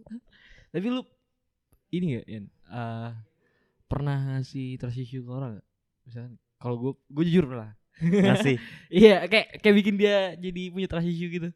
Tapi 0.74 0.86
lu 0.86 1.02
ini 1.90 2.06
ya, 2.18 2.22
Yan, 2.30 2.46
eh, 2.46 3.10
pernah 3.86 4.18
ngasih 4.38 4.78
trust 4.78 4.98
issue 4.98 5.26
ke 5.26 5.30
orang 5.30 5.58
gak? 5.58 5.68
Misalkan 6.06 6.32
kalau 6.62 6.76
gue 6.78 6.92
gue 7.10 7.24
jujur 7.26 7.50
pernah. 7.50 7.74
Ngasih. 8.00 8.56
Iya, 9.02 9.26
kayak 9.26 9.60
kayak 9.62 9.74
bikin 9.76 9.94
dia 9.98 10.34
jadi 10.38 10.62
punya 10.70 10.86
trust 10.86 11.10
issue 11.10 11.30
gitu. 11.30 11.50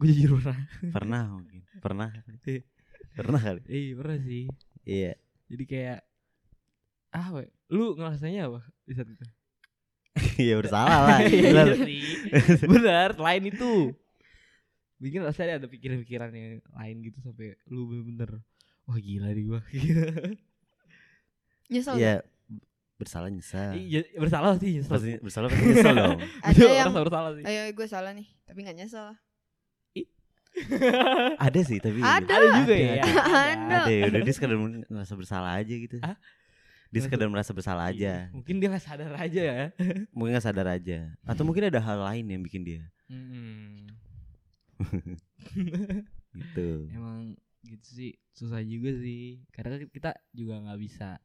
Gue 0.00 0.06
jujur 0.12 0.40
pernah. 0.40 0.60
Pernah 0.92 1.22
mungkin. 1.28 1.60
Pernah. 1.80 2.08
Iya. 2.44 2.64
Pernah 3.12 3.40
kali. 3.40 3.60
Eh, 3.68 3.92
pernah 3.92 4.16
sih. 4.20 4.44
Iya. 4.84 5.12
Jadi 5.50 5.64
kayak 5.68 6.00
apa? 7.10 7.42
ya? 7.42 7.48
Lu 7.68 7.92
ngerasanya 7.92 8.46
apa 8.46 8.60
di 8.82 8.92
saat 8.94 9.06
itu? 9.06 9.24
Iya 10.38 10.54
bersalah 10.60 10.98
lah. 11.06 11.18
Iya 11.28 11.42
Benar. 11.46 11.66
sih. 11.78 12.02
Benar, 12.64 13.08
selain 13.14 13.42
itu. 13.46 13.94
Bikin 14.96 15.20
rasanya 15.20 15.56
ada 15.56 15.66
pikiran-pikiran 15.66 16.28
yang 16.30 16.60
lain 16.70 16.96
gitu 17.00 17.18
sampai 17.20 17.54
lu 17.66 17.86
bener-bener 17.86 18.40
wah 18.84 18.96
gila 18.96 19.28
di 19.30 19.42
gua. 19.44 19.60
nyesel 21.70 21.94
Iya. 21.96 22.18
gak? 22.18 22.22
Bersalah 22.98 23.28
nyesel. 23.30 23.70
Iya, 23.72 24.00
bersalah 24.14 24.52
sih. 24.56 24.70
nyesel. 24.76 24.92
Pasti 24.92 25.10
bersalah 25.18 25.46
pasti 25.48 25.64
nyesel 25.64 25.94
dong. 25.94 26.18
ada 26.42 26.62
yang 26.66 26.92
bersalah 26.92 27.30
sih. 27.32 27.44
ayo 27.44 27.60
gue 27.70 27.86
salah 27.86 28.10
nih 28.12 28.28
tapi 28.44 28.58
nggak 28.60 28.76
nyesel 28.76 29.08
Ada 31.38 31.60
sih 31.62 31.78
tapi 31.78 32.02
Ada. 32.02 32.28
Ada 32.28 32.46
juga 32.60 32.74
ya. 32.74 32.92
Ada. 33.00 33.22
Ada. 33.22 33.76
Ada 33.80 33.88
ya 33.88 34.02
udah 34.10 34.20
dia 34.20 34.34
sekedar 34.34 34.56
merasa 34.90 35.14
bersalah 35.16 35.56
aja 35.56 35.72
gitu. 35.72 35.96
Hah? 36.02 36.18
Dia 36.90 37.00
sekedar 37.06 37.30
merasa 37.30 37.54
bersalah 37.54 37.86
aja. 37.88 38.26
Iya, 38.26 38.34
Mungkin 38.34 38.58
dia 38.58 38.68
gak 38.70 38.82
sadar 38.82 39.14
aja 39.14 39.42
ya. 39.42 39.64
Mungkin 40.16 40.34
gak 40.34 40.46
sadar 40.46 40.66
aja. 40.66 41.14
Atau 41.22 41.46
mungkin 41.46 41.70
ada 41.70 41.78
hal 41.78 41.98
lain 42.02 42.26
yang 42.26 42.42
bikin 42.42 42.62
dia 42.66 42.82
Hmm. 43.06 43.90
gitu. 46.34 46.68
Emang 46.96 47.34
gitu 47.62 47.88
sih 47.90 48.12
susah 48.32 48.62
juga 48.62 48.90
sih. 48.98 49.42
Karena 49.50 49.78
kita 49.86 50.14
juga 50.30 50.62
nggak 50.62 50.80
bisa 50.80 51.18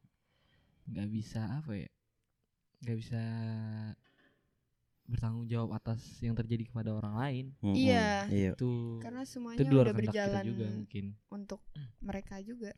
nggak 0.86 1.08
bisa 1.10 1.40
apa 1.62 1.72
ya? 1.74 1.90
nggak 2.76 2.98
bisa 3.00 3.22
bertanggung 5.06 5.46
jawab 5.46 5.78
atas 5.78 6.02
yang 6.18 6.34
terjadi 6.34 6.66
kepada 6.66 6.90
orang 6.90 7.14
lain. 7.14 7.44
Mm-mm. 7.62 7.78
Iya. 7.78 8.26
Iya. 8.26 8.50
Itu 8.58 8.98
karena 8.98 9.22
itu 9.22 9.30
semuanya 9.38 9.70
luar 9.70 9.86
udah 9.86 9.96
berjalan 9.96 10.42
juga 10.44 10.66
mungkin. 10.68 11.04
untuk 11.30 11.60
mereka 12.02 12.42
juga 12.42 12.74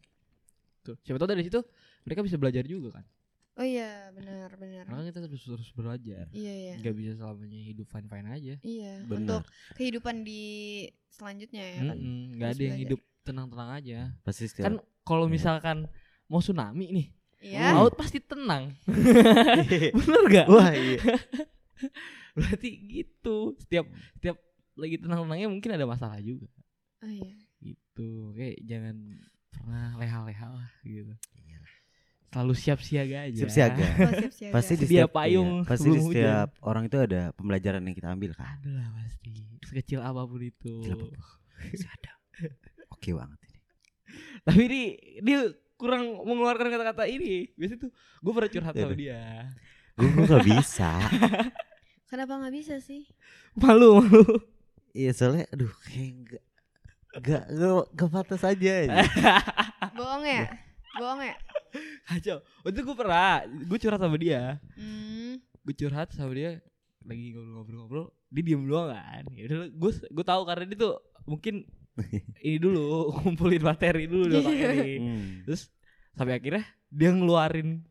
Tuh. 0.81 0.97
Siapa 1.01 1.17
tahu 1.17 1.29
dari 1.29 1.43
situ 1.43 1.61
mereka 2.03 2.21
bisa 2.21 2.37
belajar 2.37 2.65
juga 2.65 2.91
kan. 2.95 3.07
oh 3.55 3.67
iya 3.67 4.15
benar 4.15 4.55
benar 4.55 4.87
Karena 4.87 5.03
kita 5.05 5.19
terus 5.25 5.43
terus 5.43 5.71
belajar. 5.73 6.31
iya 6.31 6.55
iya 6.55 6.75
Nggak 6.79 6.95
bisa 6.95 7.11
selamanya 7.17 7.59
hidup 7.61 7.87
fine 7.87 8.07
fine 8.07 8.29
aja. 8.29 8.55
iya 8.61 9.03
Benar. 9.03 9.19
untuk 9.19 9.43
kehidupan 9.75 10.23
di 10.23 10.43
selanjutnya 11.09 11.63
ya 11.65 11.75
kan 11.83 11.87
Mm-mm, 11.93 12.19
nggak 12.35 12.47
Harus 12.47 12.55
ada 12.55 12.63
yang 12.63 12.71
belajar. 12.71 12.85
hidup 12.87 13.01
tenang-tenang 13.21 13.71
aja. 13.73 13.99
Pasti 14.23 14.45
setiap 14.47 14.65
Kan 14.65 14.75
kalau 15.03 15.25
Iya. 15.25 15.33
misalkan 15.33 15.79
mau 16.25 16.39
tsunami 16.39 16.87
nih, 16.89 17.07
iya 17.43 17.75
laut 17.75 17.93
pasti 17.93 18.21
tenang. 18.21 18.77
Bener 19.99 20.23
gak? 20.31 20.47
Wah, 20.47 20.71
iya. 20.71 21.01
Berarti 22.37 22.69
gitu. 22.87 23.59
Setiap 23.59 23.87
setiap 24.15 24.37
lagi 24.75 24.97
tenang-tenangnya 24.97 25.49
mungkin 25.49 25.71
ada 25.73 25.83
masalah 25.85 26.21
juga. 26.21 26.47
Oh 27.01 27.11
iya. 27.11 27.35
gitu 27.59 28.31
kayak 28.33 28.63
jangan 28.63 29.19
pernah 29.63 29.87
leha-leha 29.99 30.49
lah 30.49 30.71
gitu. 30.87 31.15
Iya. 31.39 31.61
selalu 32.29 32.55
siap 32.61 32.79
siaga 32.85 33.19
aja. 33.25 33.41
Siap 33.41 33.53
siaga. 33.53 33.85
Oh, 33.89 34.53
pasti 34.53 34.73
di 34.77 34.85
setiap 34.85 35.11
payung 35.17 35.65
iya, 35.65 35.69
pasti 35.69 35.89
di 35.89 35.97
hujan. 35.97 36.13
setiap 36.13 36.49
orang 36.61 36.85
itu 36.85 36.99
ada 37.01 37.21
pembelajaran 37.33 37.81
yang 37.89 37.97
kita 37.97 38.09
ambil 38.13 38.31
kan? 38.37 38.61
Ada 38.61 38.71
lah 38.77 38.89
pasti. 39.01 39.33
Sekecil 39.65 40.01
apa 40.05 40.21
pun 40.29 40.41
itu. 40.45 40.73
Kecil 40.85 40.93
apa 40.93 41.05
pun. 41.09 41.21
Pasti 41.73 41.87
ada. 41.89 42.13
Oke 42.95 43.11
banget 43.17 43.39
ini. 43.49 43.59
Tapi 44.45 44.61
ini 44.69 44.83
dia 45.25 45.41
kurang 45.81 46.05
mengeluarkan 46.27 46.69
kata-kata 46.69 47.05
ini. 47.09 47.49
Biasanya 47.57 47.81
tuh 47.89 47.91
gue 47.97 48.33
pernah 48.35 48.51
curhat 48.53 48.75
sama 48.77 48.95
dia. 48.99 49.23
Gue 49.97 50.25
gak 50.29 50.47
bisa. 50.47 50.91
Kenapa 52.09 52.41
nggak 52.41 52.55
bisa 52.57 52.75
sih? 52.81 53.05
malu 53.57 54.01
malu. 54.01 54.25
Iya 54.97 55.13
soalnya 55.13 55.45
aduh 55.53 55.73
kayak 55.85 56.13
gak 56.25 56.45
gak 57.15 57.45
gak, 57.49 57.85
gak 57.95 58.11
pantas 58.11 58.43
aja 58.43 58.75
Bohong 59.99 60.25
ya? 60.25 60.45
Bohong 60.95 61.23
ya? 61.23 61.35
kacau 62.05 62.41
waktu 62.65 62.75
itu 62.75 62.83
gue 62.83 62.97
pernah 62.97 63.45
gue 63.45 63.79
curhat 63.79 64.01
sama 64.01 64.17
dia 64.17 64.57
Hmm. 64.73 65.37
gue 65.37 65.75
curhat 65.77 66.09
sama 66.11 66.33
dia 66.33 66.65
lagi 67.05 67.33
ngobrol-ngobrol 67.33 68.09
dia 68.29 68.43
diem 68.43 68.65
doang 68.65 68.89
kan 68.89 69.25
ya 69.33 69.45
udah 69.47 69.59
gue 69.69 69.91
gue 70.09 70.25
tahu 70.25 70.43
karena 70.45 70.65
dia 70.65 70.79
tuh 70.79 70.95
mungkin 71.25 71.69
ini 72.45 72.57
dulu 72.57 73.13
kumpulin 73.15 73.61
materi 73.61 74.09
dulu 74.09 74.33
otaknya 74.33 74.67
nih 74.81 74.97
Hmm. 74.99 75.25
terus 75.45 75.69
sampai 76.17 76.41
akhirnya 76.41 76.65
dia 76.89 77.11
ngeluarin 77.13 77.85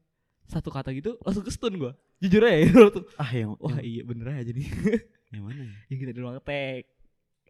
satu 0.47 0.73
kata 0.73 0.89
gitu 0.91 1.21
langsung 1.21 1.45
ke 1.45 1.53
stun 1.53 1.77
gue 1.77 1.93
jujur 2.17 2.41
aja 2.41 2.57
ya, 2.57 2.71
tuh 2.89 3.05
ah 3.21 3.29
yang 3.29 3.53
wah 3.61 3.77
yang, 3.77 3.85
iya 3.85 4.01
bener 4.01 4.33
aja 4.33 4.49
nih 4.49 4.67
yang 5.29 5.43
mana 5.45 5.61
ya? 5.61 5.73
yang 5.93 5.97
kita 6.01 6.11
di 6.11 6.19
ruang 6.19 6.41
tek 6.41 6.89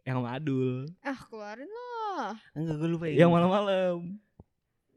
yang 0.08 0.16
sama 0.18 0.30
Adul 0.34 0.88
Ah 1.04 1.20
keluarin 1.28 1.68
lah. 1.68 2.32
enggak 2.56 2.76
gue 2.80 2.88
lupa 2.88 3.04
yang 3.06 3.28
malam-malam. 3.28 4.16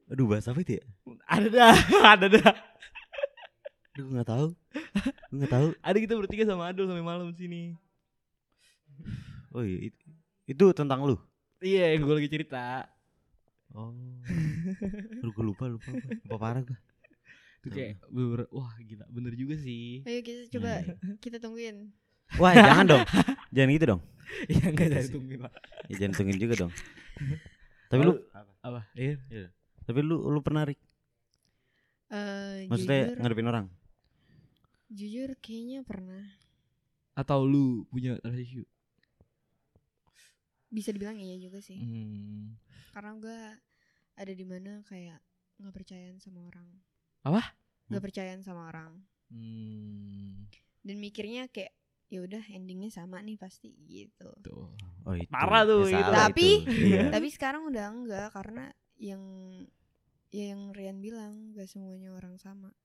Aduh 0.07 0.25
bahas 0.25 0.47
apa 0.47 0.59
itu 0.59 0.79
ya? 0.79 0.83
Ada 1.27 1.47
dah 1.47 1.75
ada 2.15 2.27
dah. 2.27 2.51
Aduh 3.91 4.03
gue 4.07 4.15
gak 4.17 4.29
tahu. 4.29 4.47
Gue 5.27 5.37
gak 5.41 5.51
tahu. 5.51 5.67
Ada 5.79 5.97
kita 5.99 6.13
bertiga 6.15 6.43
sama 6.47 6.71
Adul 6.71 6.87
sampai 6.87 7.03
malam 7.03 7.31
sini. 7.31 7.75
Oh 9.51 9.61
iya 9.61 9.91
itu, 9.91 9.99
itu 10.47 10.65
tentang 10.71 11.03
lu? 11.03 11.19
Iya 11.59 11.91
yang 11.93 12.07
gue 12.07 12.15
lagi 12.15 12.31
cerita. 12.31 12.87
Oh. 13.71 13.91
Aduh 15.19 15.31
gue 15.31 15.43
lupa 15.45 15.67
lupa 15.67 15.91
lupa, 15.91 16.07
lupa 16.07 16.37
parah 16.39 16.63
gue 16.63 16.79
itu 17.61 17.69
kayak 17.69 18.01
bener 18.09 18.49
wah 18.49 18.73
gila. 18.81 19.05
Bener 19.07 19.37
juga 19.37 19.53
sih. 19.53 20.01
Ayo 20.01 20.19
kita 20.25 20.49
coba 20.49 20.81
Iya. 20.81 20.95
kita 21.21 21.37
tungguin. 21.37 21.93
Wah 22.39 22.53
jangan 22.53 22.85
dong 22.87 23.03
jangan 23.49 23.69
gitu 23.73 23.85
dong 23.87 24.01
Iya 24.47 24.63
enggak 24.71 24.87
jadi 24.89 25.07
tungguin 25.11 25.39
pak 25.43 25.53
ya, 25.91 25.95
jangan 25.99 26.13
tungguin 26.15 26.39
juga 26.39 26.53
dong 26.57 26.71
tapi 27.87 28.01
lu 28.01 28.13
apa 28.61 28.81
iya 28.95 29.19
tapi 29.83 29.99
lu 29.99 30.23
lu 30.23 30.39
pernah 30.39 30.63
Rik? 30.63 30.79
Eh 32.07 32.67
maksudnya 32.67 33.11
jujur, 33.11 33.19
ngadepin 33.19 33.47
orang 33.47 33.65
jujur 34.87 35.29
kayaknya 35.39 35.83
pernah. 35.83 36.23
atau 37.11 37.43
lu 37.43 37.83
punya 37.87 38.15
trust 38.19 38.39
issue 38.39 38.67
Bisa 40.67 40.95
dibilang 40.95 41.19
iya 41.19 41.35
juga 41.35 41.59
sih. 41.59 41.75
hmm. 41.75 42.55
Karena 42.95 43.11
gue 43.19 43.39
ada 44.15 44.31
di 44.31 44.45
mana 44.47 44.79
kayak 44.87 45.19
nggak 45.59 45.75
percayaan 45.75 46.17
sama 46.23 46.47
orang. 46.47 46.63
Apa? 47.21 47.43
Nggak 47.91 47.99
Hmm. 47.99 48.07
percayaan 48.07 48.41
sama 48.41 48.71
orang. 48.71 48.91
Hmm. 49.27 50.47
Dan 50.79 50.95
mikirnya 50.97 51.51
kayak 51.51 51.75
ya 52.11 52.19
udah 52.19 52.43
endingnya 52.45 52.91
sama 52.91 53.23
nih 53.23 53.39
pasti 53.39 53.71
gitu. 53.87 54.27
tuh 54.41 54.67
oh 55.01 55.13
itu 55.15 55.31
Parah 55.31 55.63
tuh, 55.63 55.87
Ya, 55.87 55.95
gitu. 55.95 56.03
salah 56.05 56.27
Tapi- 56.27 56.59
itu. 56.59 56.71
iya. 56.91 57.01
Tapi 57.07 57.27
sekarang 57.31 57.61
udah 57.65 57.85
enggak 57.87 58.27
karena 58.29 58.65
yang 58.99 59.23
ya 60.29 60.51
yang 60.51 60.71
Rian 60.71 60.99
bilang 60.99 61.51
gak 61.51 61.65
semuanya 61.65 62.11
orang 62.11 62.35
sama. 62.35 62.75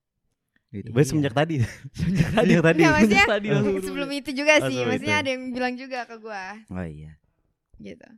Gitu. 0.71 0.89
Iya. 0.89 0.95
Baik 0.95 1.07
semenjak 1.07 1.35
tadi. 1.35 1.55
Sejak 1.91 2.31
Semenjak 2.39 2.62
tadi. 2.62 2.81
Nggak, 2.81 2.93
maksudnya 2.95 3.27
tadi 3.29 3.47
Sebelum 3.87 4.11
itu 4.11 4.31
juga 4.31 4.53
Oh, 4.57 4.67
sih, 4.67 4.79
maksudnya 4.81 5.17
itu. 5.17 5.23
ada 5.23 5.31
yang 5.31 5.45
bilang 5.51 5.75
juga 5.75 5.99
ke 6.05 6.17
gua 6.17 6.45
Oh 6.69 6.87
iya. 6.87 7.12
gitu. 7.77 8.09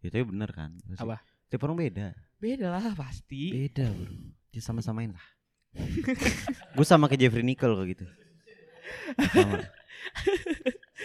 Ya 0.00 0.08
tapi 0.10 0.24
bener 0.26 0.50
kan. 0.50 0.70
Maksudnya 0.82 1.06
Apa? 1.06 1.16
Tiap 1.46 1.62
orang 1.62 1.76
beda. 1.78 2.06
beda 2.40 2.66
lah 2.72 2.82
pasti 2.96 3.52
Beda 3.54 3.86
bro. 3.86 4.10
Dia 4.50 4.60
sama-samain 4.60 5.12
lah. 5.12 5.26
Gue 6.72 6.82
sama 6.82 7.06
kayak 7.06 7.20
Jeffrey 7.22 7.40
Nicole 7.40 7.76
kayak 7.76 7.88
gitu. 7.94 8.06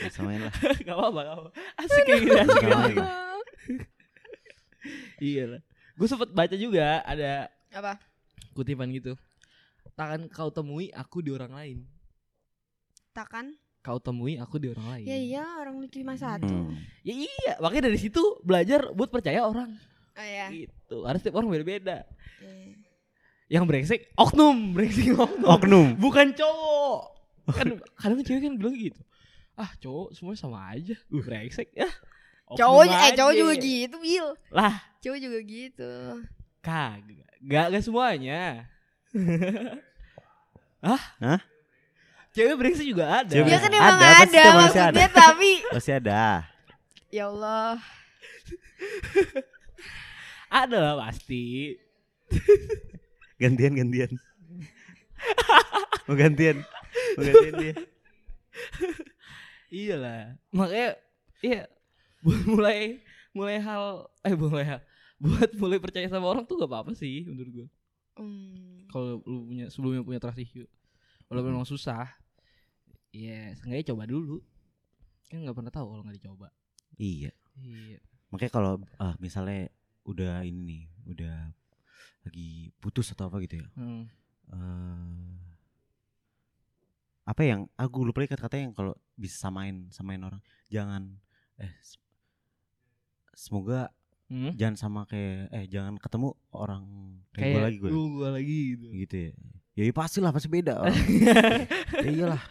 Sama. 0.10 0.32
Lah. 0.34 0.52
gak 0.86 0.94
apa-apa 0.94 1.20
gak 1.20 1.36
apa 1.38 1.50
asik 1.80 2.04
kayak 2.04 2.20
gitu 2.22 2.36
asik 2.38 2.60
kayak 2.60 2.82
gitu. 2.88 3.04
iya 5.20 5.44
lah 5.48 5.62
gue 5.94 6.08
sempet 6.08 6.30
baca 6.30 6.56
juga 6.56 7.02
ada 7.02 7.50
Apa? 7.70 7.98
kutipan 8.54 8.90
gitu 8.92 9.18
takkan 9.94 10.30
kau 10.30 10.50
temui 10.50 10.90
aku 10.92 11.20
di 11.20 11.32
orang 11.32 11.52
lain 11.52 11.78
Takkan? 13.12 13.58
kau 13.82 13.98
temui 13.98 14.38
aku 14.38 14.58
di 14.58 14.70
orang 14.70 14.88
lain 14.92 15.06
Ya 15.08 15.18
iya 15.18 15.44
orang 15.58 15.80
lu 15.80 15.88
cuma 15.88 16.14
satu. 16.14 16.46
Hmm. 16.46 16.78
ya 17.02 17.16
iya 17.16 17.58
makanya 17.58 17.88
dari 17.88 17.98
situ 17.98 18.22
belajar 18.42 18.92
buat 18.92 19.10
percaya 19.10 19.42
orang 19.42 19.74
Oh 20.14 20.22
iya. 20.24 20.50
gitu 20.50 21.02
harus 21.04 21.20
setiap 21.20 21.38
orang 21.38 21.50
beda-beda 21.52 22.06
Iya. 22.38 22.78
yang 23.50 23.64
brengsek 23.64 24.14
oknum 24.14 24.74
brengsek 24.74 25.10
oknum 25.12 25.50
Oknum. 25.50 25.88
bukan 25.98 26.34
cowok 26.34 27.17
kan 27.48 27.68
kadang 27.96 28.20
cewek 28.24 28.42
kan 28.44 28.54
bilang 28.60 28.76
gitu 28.76 29.02
ah 29.58 29.72
cowok 29.80 30.14
semuanya 30.14 30.40
sama 30.40 30.60
aja 30.70 30.96
uh 30.96 31.24
brengsek 31.24 31.70
ya 31.74 31.90
oknum 32.48 32.60
Cowok 32.60 32.84
eh 32.88 33.12
cowok 33.16 33.34
juga 33.34 33.54
gitu, 33.58 33.96
Bil. 34.00 34.28
lah 34.54 34.76
Cowok 35.04 35.20
juga 35.20 35.40
gitu. 35.44 35.92
kagak 36.62 37.32
gak 37.44 37.66
gak 37.72 37.84
semuanya 37.84 38.68
Hah? 40.78 41.04
Hah? 41.20 41.42
Cewek 42.38 42.54
brengsek 42.54 42.86
juga 42.86 43.26
ada. 43.26 43.34
Cewek 43.34 43.50
Ya 43.50 43.58
kan 43.58 43.72
Ada, 43.74 43.78
emang 43.82 43.98
ada, 43.98 44.06
manusia 44.14 44.54
maksudnya 44.54 45.08
tapi 45.10 45.52
Pasti 45.74 45.92
ada. 45.92 46.46
ya 47.10 47.24
Allah. 47.34 47.82
Ada 50.48 50.78
lah 50.80 50.96
pasti. 51.04 51.76
Gantian 53.36 53.76
gantian. 53.76 54.16
Mau 56.08 56.16
gantian. 56.16 56.64
Gantian 57.18 57.56
dia. 57.58 57.76
Iya 59.68 59.96
lah. 60.00 60.22
Makanya 60.56 60.96
iya 61.44 61.68
buat 62.24 62.42
mulai 62.48 63.04
mulai 63.36 63.60
hal 63.60 64.08
eh 64.24 64.34
mulai 64.34 64.64
hal 64.64 64.80
buat 65.20 65.52
mulai 65.60 65.78
percaya 65.78 66.08
sama 66.08 66.32
orang 66.32 66.48
tuh 66.48 66.56
gak 66.56 66.72
apa-apa 66.72 66.96
sih 66.96 67.28
menurut 67.28 67.52
gue. 67.52 67.68
Hmm. 68.16 68.88
Kalau 68.90 69.20
lu 69.28 69.44
punya 69.46 69.68
sebelumnya 69.68 70.08
punya 70.08 70.20
trust 70.24 70.40
issue. 70.40 70.66
Walaupun 71.28 71.52
memang 71.52 71.68
susah. 71.68 72.08
Ya, 73.12 73.52
seenggaknya 73.60 73.92
coba 73.92 74.04
dulu. 74.08 74.40
Kan 75.28 75.44
nggak 75.44 75.58
pernah 75.60 75.74
tahu 75.76 75.86
kalau 75.92 76.02
nggak 76.08 76.18
dicoba. 76.18 76.48
Iya. 76.96 77.36
Iya. 77.60 78.00
Makanya 78.32 78.52
kalau 78.56 78.80
ah, 79.04 79.20
misalnya 79.20 79.68
udah 80.08 80.48
ini 80.48 80.64
nih, 80.64 80.84
udah 81.12 81.52
lagi 82.24 82.72
putus 82.80 83.12
atau 83.12 83.28
apa 83.28 83.44
gitu 83.44 83.60
ya. 83.60 83.68
Hmm. 83.76 84.08
eh 84.48 85.47
apa 87.28 87.42
yang 87.44 87.68
aku 87.76 88.08
lupa 88.08 88.24
lagi 88.24 88.32
kata-kata 88.32 88.56
yang 88.58 88.72
kalau 88.72 88.96
bisa 89.14 89.36
samain 89.38 89.92
samain 89.92 90.20
orang 90.20 90.40
jangan 90.68 91.20
eh 91.58 91.74
semoga 93.34 93.92
Hmm? 94.28 94.52
jangan 94.60 94.76
sama 94.76 95.02
kayak 95.08 95.48
eh 95.56 95.72
jangan 95.72 95.96
ketemu 95.96 96.36
orang 96.52 96.84
kayak, 97.32 97.48
Kayak 97.48 97.56
gue 97.56 97.64
lagi 97.64 97.78
gue 97.96 98.28
lagi 98.28 98.58
gitu. 98.76 98.86
gitu 98.92 99.16
ya 99.16 99.32
ya, 99.72 99.84
ya 99.88 99.94
pasti 99.96 100.20
lah 100.20 100.32
pasti 100.36 100.52
beda 100.52 100.74
orang. 100.84 101.00
ya 102.04 102.10
iyalah 102.12 102.44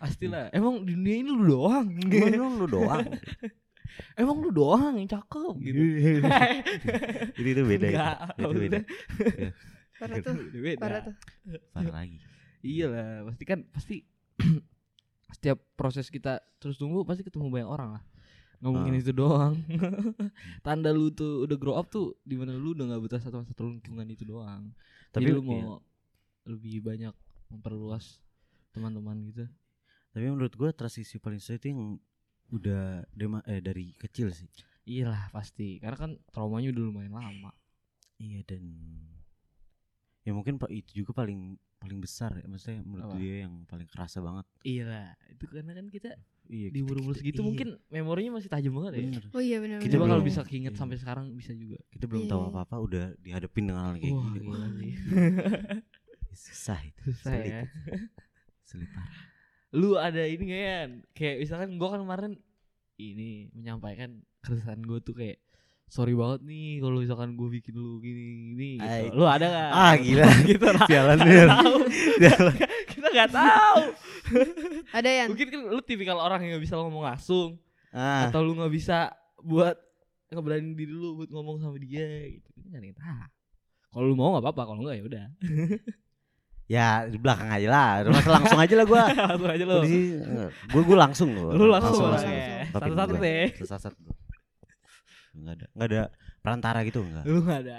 Pastilah. 0.00 0.48
Emang 0.50 0.82
di 0.82 0.96
dunia 0.98 1.14
ini 1.22 1.30
lu 1.30 1.44
doang. 1.46 1.86
Emang 2.10 2.58
lu, 2.58 2.64
lu 2.64 2.72
doang 2.72 3.04
Emang 4.18 4.36
lu 4.40 4.48
doang 4.50 4.96
yang 4.96 5.06
cakep 5.06 5.54
gitu. 5.60 5.78
itu 7.38 7.48
itu 7.52 7.62
beda 7.62 7.86
ya. 7.86 8.16
Itu 8.34 8.56
beda 8.56 8.80
Parah 10.00 10.16
tuh, 10.24 10.34
parah 10.80 11.00
tuh. 11.04 11.14
parah 11.70 11.92
lagi 12.02 12.16
Iya 12.62 12.86
lah, 12.86 13.08
pasti 13.26 13.44
kan 13.44 13.66
pasti 13.68 13.96
setiap 15.34 15.58
proses 15.74 16.06
kita 16.08 16.38
terus 16.56 16.78
tunggu 16.78 17.02
pasti 17.02 17.22
ketemu 17.22 17.50
banyak 17.50 17.68
orang 17.68 17.90
lah. 17.98 18.04
Nggak 18.62 18.70
mungkin 18.70 18.94
Ah. 18.94 19.00
itu 19.02 19.10
doang. 19.12 19.54
Tanda 20.66 20.94
lu 20.94 21.10
tuh 21.10 21.42
udah 21.44 21.56
grow 21.58 21.74
up 21.74 21.90
tuh 21.90 22.14
di 22.22 22.38
mana 22.38 22.54
lu 22.54 22.70
udah 22.72 22.86
nggak 22.86 23.02
betah 23.02 23.20
satu 23.20 23.42
satu 23.42 23.66
lingkungan 23.66 24.06
itu 24.06 24.22
doang. 24.22 24.70
tapi 25.10 25.28
Jadi 25.28 25.34
lu 25.34 25.42
iya. 25.42 25.48
mau 25.50 25.82
lebih 26.46 26.80
banyak 26.80 27.14
memperluas 27.48 28.22
teman-teman 28.70 29.18
gitu. 29.28 29.44
tapi 30.10 30.24
menurut 30.24 30.52
gue 30.52 30.70
transisi 30.72 31.16
paling 31.16 31.36
susah 31.36 31.56
itu 31.56 31.68
yang 31.68 31.96
udah 32.48 33.04
dema, 33.10 33.40
eh, 33.44 33.60
dari 33.60 33.92
kecil 33.94 34.28
sih 34.28 34.44
Iya 34.82 35.08
lah 35.08 35.28
pasti, 35.28 35.76
karena 35.78 35.94
kan 35.94 36.10
traumanya 36.28 36.68
udah 36.68 36.82
lumayan 36.82 37.12
lama. 37.12 37.52
Iya 38.16 38.40
dan 38.44 38.64
ya 40.20 40.32
mungkin 40.32 40.56
pak 40.56 40.68
itu 40.68 41.02
juga 41.02 41.12
paling 41.14 41.54
paling 41.82 41.98
besar 41.98 42.30
ya 42.38 42.46
maksudnya 42.46 42.86
menurut 42.86 43.10
Apa? 43.10 43.16
dia 43.18 43.34
yang 43.42 43.66
paling 43.66 43.88
kerasa 43.90 44.22
banget. 44.22 44.46
Iya 44.62 44.82
lah, 44.86 45.08
itu 45.26 45.44
karena 45.50 45.72
kan 45.74 45.86
kita 45.90 46.10
Iya, 46.42 46.68
di 46.68 46.78
umur 46.82 47.00
umur 47.00 47.14
segitu 47.14 47.38
iya, 47.40 47.46
mungkin 47.48 47.68
memorinya 47.88 48.38
masih 48.38 48.50
tajam 48.50 48.74
banget 48.74 48.92
ya. 48.94 49.00
bener. 49.02 49.24
Oh 49.30 49.42
iya 49.42 49.58
benar. 49.58 49.78
Kita 49.78 49.96
belum- 49.96 50.22
bisa 50.22 50.40
keinget 50.42 50.74
iya. 50.74 50.78
sampai 50.78 50.96
sekarang 50.98 51.26
bisa 51.34 51.50
juga. 51.54 51.78
Kita 51.88 52.04
belum 52.06 52.22
Iya, 52.26 52.30
tahu 52.30 52.40
iya. 52.42 52.50
apa-apa 52.54 52.76
udah 52.78 53.04
dihadapin 53.18 53.64
dengan 53.66 53.82
hal 53.88 53.94
kayak 53.96 54.14
Wah, 54.14 54.30
gini. 54.30 54.46
Wah, 54.46 54.68
sih. 54.78 54.92
susah 56.32 56.78
itu. 56.82 57.02
Susah 57.14 57.30
sulit 57.30 57.46
ya. 57.46 57.62
Sulit 58.62 58.88
parah. 58.90 59.20
Lu 59.72 59.96
ada 59.96 60.22
ini 60.24 60.42
gak 60.44 60.60
ya? 60.60 60.78
Kayak 61.12 61.36
misalkan 61.40 61.70
gua 61.76 61.88
kan 61.96 62.00
kemarin 62.04 62.32
ini 63.00 63.48
menyampaikan 63.56 64.10
keresahan 64.40 64.82
gue 64.82 64.98
tuh 65.00 65.14
kayak 65.16 65.40
sorry 65.92 66.16
banget 66.16 66.40
nih 66.48 66.80
kalau 66.80 67.04
misalkan 67.04 67.36
gue 67.36 67.48
bikin 67.52 67.76
lu 67.76 68.00
gini 68.00 68.22
gini 68.56 68.68
gitu. 68.80 69.12
Lu 69.12 69.28
ada 69.28 69.44
gak? 69.44 69.68
Ah, 69.76 69.92
gila. 70.00 70.24
gitu 70.48 70.64
lah. 70.64 70.86
Sialan 70.88 71.18
Nggak. 71.20 71.48
Sialan. 72.16 72.54
Kita 72.88 73.06
nggak 73.12 73.30
tahu. 73.30 73.80
Ada 74.96 75.10
yang 75.12 75.28
Mungkin 75.36 75.48
kan 75.52 75.60
lu 75.68 75.80
tipikal 75.84 76.16
orang 76.16 76.40
yang 76.40 76.56
gak 76.56 76.64
bisa 76.64 76.80
ngomong 76.80 77.04
langsung 77.04 77.60
Ah, 77.92 78.24
atau 78.32 78.40
lu 78.40 78.56
nggak 78.56 78.72
bisa 78.72 79.12
buat 79.44 79.76
ngeberanin 80.32 80.72
diri 80.72 80.96
lu 80.96 81.12
buat 81.12 81.28
ngomong 81.28 81.60
sama 81.60 81.76
dia 81.76 82.08
gitu. 82.24 82.48
Kan 82.56 82.72
ada 82.72 82.86
yang 82.88 82.96
tahu. 82.96 83.28
Kalau 83.92 84.04
lu 84.08 84.16
mau 84.16 84.32
nggak 84.32 84.48
apa-apa, 84.48 84.62
kalau 84.64 84.80
enggak 84.80 84.96
ya 84.96 85.04
udah. 85.04 85.24
ya 86.72 86.88
di 87.04 87.20
belakang 87.20 87.52
aja 87.52 87.68
lah. 87.68 87.90
Masa 88.08 88.30
langsung 88.32 88.56
aja 88.56 88.74
lah 88.80 88.86
gua. 88.88 89.04
Langsung 89.12 89.50
aja 89.52 89.64
lu. 89.68 89.80
Gue 90.72 90.82
gue 90.88 90.96
langsung 90.96 91.28
loh. 91.36 91.52
Lu 91.52 91.68
langsung, 91.68 92.00
Langsung, 92.00 92.08
langsung. 92.08 92.32
langsung. 92.32 92.32
ya. 92.32 92.64
Satu-satu 92.72 93.12
enggak. 93.12 93.24
deh. 93.28 93.46
Sesasat 93.60 93.92
gua. 94.00 94.16
Enggak 95.32 95.54
ada. 95.56 95.66
Enggak 95.72 95.88
ada 95.88 96.02
perantara 96.40 96.78
gitu 96.84 97.00
enggak. 97.00 97.24
Lu 97.24 97.40
nggak 97.40 97.60
ada. 97.64 97.78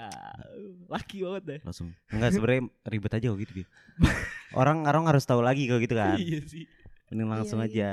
Laki 0.90 1.16
banget 1.22 1.42
deh. 1.46 1.60
Langsung. 1.62 1.88
Enggak 2.10 2.30
sebenarnya 2.30 2.62
ribet 2.84 3.12
aja 3.12 3.26
kok 3.28 3.38
gitu 3.38 3.52
gitu. 3.62 3.70
Orang 4.60 4.82
orang 4.84 5.04
harus 5.06 5.22
tahu 5.22 5.40
lagi 5.40 5.66
kalau 5.66 5.78
gitu 5.78 5.94
kan. 5.94 6.18
Iya 6.18 6.40
sih. 6.44 6.64
Mending 7.10 7.28
langsung 7.30 7.58
Iya, 7.58 7.66
aja 7.68 7.88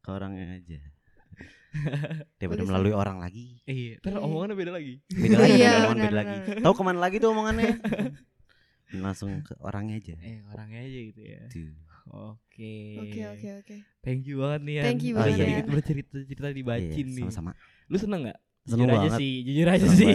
ke 0.00 0.08
orangnya 0.08 0.46
aja. 0.54 0.80
Daripada 2.42 2.60
Bagus, 2.60 2.68
melalui 2.68 2.92
orang 2.92 3.22
lagi. 3.22 3.62
Iya, 3.62 4.02
ntar 4.02 4.10
Iya. 4.12 4.20
omongannya 4.20 4.56
beda 4.58 4.72
lagi. 4.74 4.94
Beda 5.06 5.30
Oh 5.30 5.40
lagi, 5.40 5.54
iya, 5.54 5.70
beda, 5.70 5.78
omongan 5.80 5.98
beda 6.02 6.16
lagi. 6.16 6.36
Tahu 6.58 6.74
ke 6.74 6.82
mana 6.82 6.98
lagi 6.98 7.16
tuh 7.16 7.28
omongannya? 7.30 7.70
langsung 9.06 9.30
ke 9.40 9.54
orangnya 9.62 9.96
aja. 9.96 10.14
Eh, 10.18 10.42
orangnya 10.50 10.80
aja 10.82 11.00
gitu 11.06 11.20
ya. 11.22 11.40
Tuh. 11.46 11.70
Oke. 12.10 12.74
Oke 12.98 13.20
oke 13.22 13.48
oke. 13.62 13.76
Thank 14.02 14.26
you 14.26 14.42
banget 14.42 14.60
nih. 14.66 14.74
Thank 14.82 15.02
you 15.06 15.14
banget, 15.14 15.36
sedikit 15.38 15.62
Yan. 15.62 15.70
bercerita 15.70 16.16
cerita 16.26 16.48
di 16.50 16.62
Bacin 16.66 17.06
Iya, 17.06 17.14
nih. 17.14 17.22
sama-sama. 17.22 17.50
Lu 17.86 17.96
seneng 17.96 18.20
gak? 18.26 18.38
Seneng 18.68 18.86
jujur 18.86 18.92
aja 18.92 19.08
banget. 19.08 19.18
sih, 19.18 19.32
jujur 19.42 19.68
aja 19.68 19.86
Seneng 19.88 19.96
sih. 19.96 20.14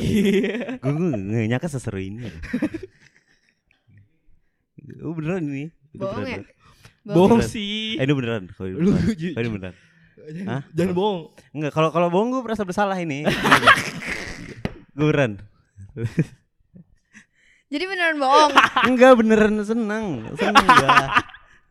Gue 0.80 0.92
nggak 0.94 1.46
nyangka 1.50 1.68
seseru 1.70 2.00
ini. 2.00 2.30
Oh 5.02 5.18
beneran 5.18 5.42
ini. 5.50 5.74
Bohong 5.98 6.22
beneran. 6.22 6.46
ya? 6.46 7.10
Bohong 7.10 7.42
sih. 7.42 7.98
Eh, 7.98 8.06
ini 8.06 8.14
beneran. 8.14 8.44
Kalau 8.54 8.70
ini 8.70 8.78
beneran. 8.78 9.02
Kalau 9.34 9.42
ini 9.42 9.52
beneran. 9.58 9.76
jangan, 10.26 10.46
Hah? 10.46 10.62
jangan 10.78 10.94
bohong. 10.94 11.20
Enggak, 11.58 11.72
kalau 11.74 11.90
kalau 11.90 12.08
bohong 12.14 12.30
gue 12.30 12.42
merasa 12.46 12.62
bersalah 12.62 12.98
ini. 13.02 13.26
gue 14.96 15.06
beneran. 15.10 15.42
Jadi 17.66 17.84
beneran 17.90 18.16
bohong. 18.22 18.52
Enggak 18.94 19.12
beneran 19.18 19.54
seneng. 19.66 20.06
Seneng 20.38 20.66
gua. 20.70 20.98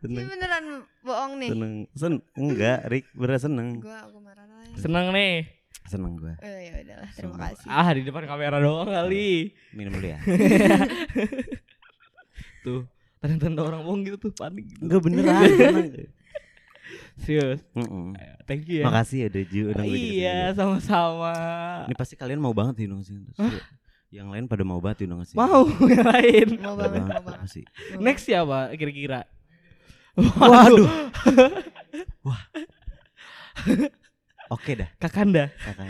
Ini 0.04 0.10
Seneng. 0.10 0.26
beneran 0.26 0.64
bohong 1.00 1.32
nih. 1.38 1.50
Seneng. 1.54 1.72
Sen 1.94 2.12
enggak, 2.34 2.78
Rick 2.90 3.06
beneran 3.14 3.40
seneng. 3.40 3.68
Gua 3.78 3.98
aku 4.04 4.18
marah 4.18 4.42
lah. 4.42 4.74
Seneng 4.74 5.14
nih. 5.14 5.53
Seneng 5.85 6.16
gue. 6.16 6.33
Oh 6.33 6.59
ya 6.59 6.73
udahlah, 6.81 7.11
terima 7.12 7.37
kasih. 7.37 7.68
Ah, 7.68 7.88
di 7.92 8.03
depan 8.03 8.25
kamera 8.25 8.57
doang 8.57 8.88
kali. 8.88 9.53
Minum 9.70 9.92
dulu 9.94 10.09
ya. 10.09 10.18
Tuh, 12.64 12.88
tanda-tanda 13.20 13.61
orang 13.61 13.85
bohong 13.85 14.01
gitu 14.03 14.16
tuh 14.18 14.33
panik 14.33 14.64
gitu. 14.64 14.81
Enggak 14.81 15.01
beneran. 15.05 15.44
Serius. 17.20 17.61
Mm-mm. 17.77 18.16
Eh, 18.16 18.35
Thank 18.49 18.64
you 18.66 18.81
ya. 18.81 18.85
Makasih 18.88 19.18
ya 19.20 19.27
udah 19.29 19.44
Ju 19.47 19.61
udah 19.70 19.85
ke 19.85 19.92
sini. 19.92 20.09
Iya, 20.18 20.40
sama-sama. 20.57 21.35
Ini 21.87 21.94
pasti 21.94 22.14
kalian 22.16 22.40
mau 22.40 22.51
banget 22.51 22.81
diundang 22.81 23.05
sini. 23.05 23.29
Terus 23.37 23.61
Yang 24.09 24.29
lain 24.33 24.44
pada 24.49 24.64
mau 24.64 24.81
banget 24.81 25.05
diundang 25.05 25.23
sini. 25.23 25.37
Mau 25.37 25.68
yang 25.92 26.07
lain. 26.09 26.49
Mau 26.59 26.75
banget, 26.75 27.01
mau 27.05 27.23
banget. 27.23 27.68
Next 28.01 28.25
siapa 28.25 28.73
kira-kira? 28.75 29.29
Waduh. 30.16 30.88
Wah. 32.25 32.42
Oke 34.48 34.74
dah, 34.74 34.88
Kakanda. 34.96 35.48
kakak. 35.57 35.88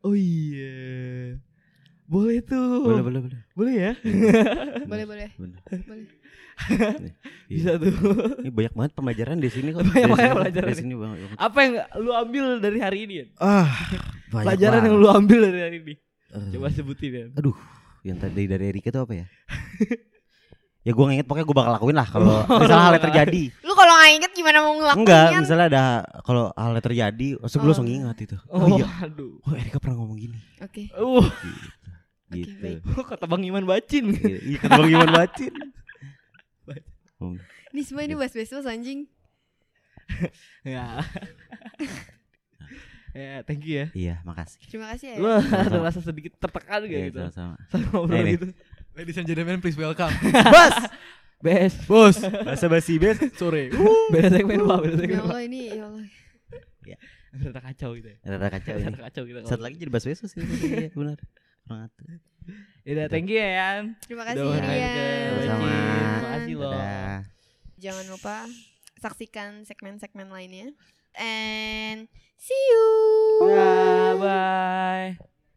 Oh 0.00 0.14
iya. 0.14 1.34
Boleh 2.06 2.38
tuh. 2.38 2.86
Boleh, 2.86 3.02
boleh, 3.02 3.20
boleh. 3.20 3.40
Boleh 3.52 3.74
ya? 3.74 3.92
Boleh 4.90 5.04
boleh. 5.04 5.28
Boleh. 5.34 5.58
Bisa 7.50 7.74
tuh. 7.76 7.90
Ini 8.38 8.48
banyak 8.48 8.72
banget 8.72 8.92
pembelajaran 8.94 9.36
di 9.36 9.50
sini 9.50 9.74
kok. 9.74 9.82
Banyak 9.82 10.06
banget 10.06 10.22
sini- 10.22 10.38
pelajaran. 10.38 10.66
Dari 10.68 10.78
sini 10.78 10.94
banget. 10.94 11.16
Apa 11.34 11.58
yang 11.60 11.72
lu 11.98 12.10
ambil 12.14 12.44
dari 12.62 12.78
hari 12.78 12.98
ini? 13.02 13.14
Yan? 13.18 13.28
Ah, 13.36 13.66
banyak 14.30 14.46
Pelajaran 14.46 14.80
yang 14.84 14.96
lu 14.96 15.08
ambil 15.10 15.38
dari 15.42 15.60
hari 15.60 15.76
ini. 15.82 15.94
Eh, 16.28 16.50
Coba 16.54 16.70
sebutin 16.70 17.10
ya. 17.10 17.24
Aduh, 17.34 17.56
yang 18.02 18.16
tadi 18.16 18.46
dari 18.46 18.64
Erika 18.70 18.88
tuh 18.88 19.02
apa 19.02 19.14
ya? 19.16 19.26
ya 20.80 20.94
gue 20.94 21.04
nginget 21.04 21.26
pokoknya 21.26 21.42
gue 21.44 21.56
bakal 21.58 21.72
lakuin 21.74 21.96
lah 21.98 22.06
kalau 22.06 22.46
misalnya 22.62 22.84
hal 22.86 22.94
yang 22.94 23.04
terjadi. 23.04 23.42
Lu 23.86 23.88
kalau 23.88 24.02
nggak 24.02 24.14
inget 24.18 24.32
gimana 24.34 24.58
mau 24.58 24.74
ngelakuin? 24.74 24.98
Enggak, 25.00 25.26
misalnya 25.38 25.66
ada 25.68 25.84
kalau 26.20 26.50
hal 26.52 26.74
yang 26.74 26.82
terjadi, 26.82 27.28
langsung 27.38 27.58
gue 27.58 27.64
Oh. 27.64 27.70
langsung 27.70 27.86
ingat 27.88 28.16
itu. 28.18 28.36
Oh, 28.46 28.58
Oh, 28.58 28.68
iya. 28.74 28.86
aduh. 28.98 29.38
Oh, 29.40 29.54
Erika 29.54 29.78
pernah 29.78 29.96
ngomong 29.96 30.18
gini. 30.18 30.38
Oke. 30.58 30.90
Uh, 30.92 31.22
Gitu. 32.26 32.50
baik. 32.58 32.82
gitu. 32.82 33.06
kata 33.06 33.24
Bang 33.24 33.38
Iman 33.40 33.62
Bacin. 33.62 34.10
Iya, 34.10 34.38
Iya, 34.42 34.58
kata 34.58 34.74
Bang 34.74 34.90
Iman 34.90 35.12
Bacin. 35.14 35.54
Oh, 37.16 37.38
Ini 37.70 37.80
semua 37.80 38.02
ini 38.02 38.12
bahas 38.12 38.34
besos 38.34 38.66
anjing. 38.66 39.06
ya. 40.66 41.00
ya, 43.12 43.40
thank 43.42 43.62
you 43.62 43.78
ya. 43.78 43.86
Iya, 43.94 44.14
makasih. 44.22 44.58
Terima 44.66 44.90
kasih 44.90 45.14
ya. 45.14 45.16
Gua 45.16 45.38
ada 45.38 45.78
rasa 45.80 46.02
sedikit 46.02 46.34
tertekan 46.36 46.82
Iya, 46.82 46.90
kayak 46.90 47.04
gitu. 47.08 47.18
sama-sama. 47.22 47.54
Sama 47.70 47.86
ngobrol 47.94 48.26
gitu. 48.26 48.46
Ladies 48.92 49.16
and 49.16 49.26
gentlemen, 49.26 49.62
please 49.62 49.76
welcome. 49.76 50.10
Bos, 50.50 50.76
Bes. 51.40 51.74
Bos, 51.84 52.16
bahasa 52.46 52.66
basi 52.66 52.96
bes. 52.96 53.20
sore. 53.36 53.68
Beda 54.12 54.28
segmen 54.32 54.64
Pak, 54.64 54.78
beda 54.82 54.94
Ya 54.94 54.98
segmen 55.00 55.20
Pak. 55.20 55.28
Allah 55.30 55.42
ini 55.44 55.60
ya 55.68 55.84
Allah. 55.84 56.06
Rada 57.36 57.60
kacau 57.60 57.90
gitu 58.00 58.08
ya. 58.08 58.18
Rada 58.24 58.48
kacau 58.48 58.74
ini. 58.80 58.84
Rada 58.88 59.00
kacau 59.10 59.22
gitu. 59.28 59.38
Satu 59.44 59.62
lagi 59.62 59.76
jadi 59.76 59.90
bahasa 59.92 60.08
besos 60.08 60.32
sih. 60.32 60.40
Iya, 60.40 60.88
benar. 60.96 61.18
Kurang 61.66 61.80
atur. 61.90 62.06
Udah, 62.86 63.06
thank 63.10 63.28
you 63.28 63.36
ya, 63.36 63.50
Yan. 63.58 63.82
Terima 64.06 64.22
kasih 64.24 64.38
ke 64.38 64.54
Sama-sama. 64.54 65.66
Bacin. 65.66 66.20
Makasih 66.22 66.54
loh. 66.56 66.72
Dadah. 66.72 67.18
Jangan 67.76 68.04
lupa 68.08 68.36
saksikan 69.02 69.50
segmen-segmen 69.68 70.30
lainnya. 70.32 70.72
And 71.18 72.08
see 72.40 72.62
you. 72.72 72.86
Bye 73.44 74.14
bye. 74.16 75.35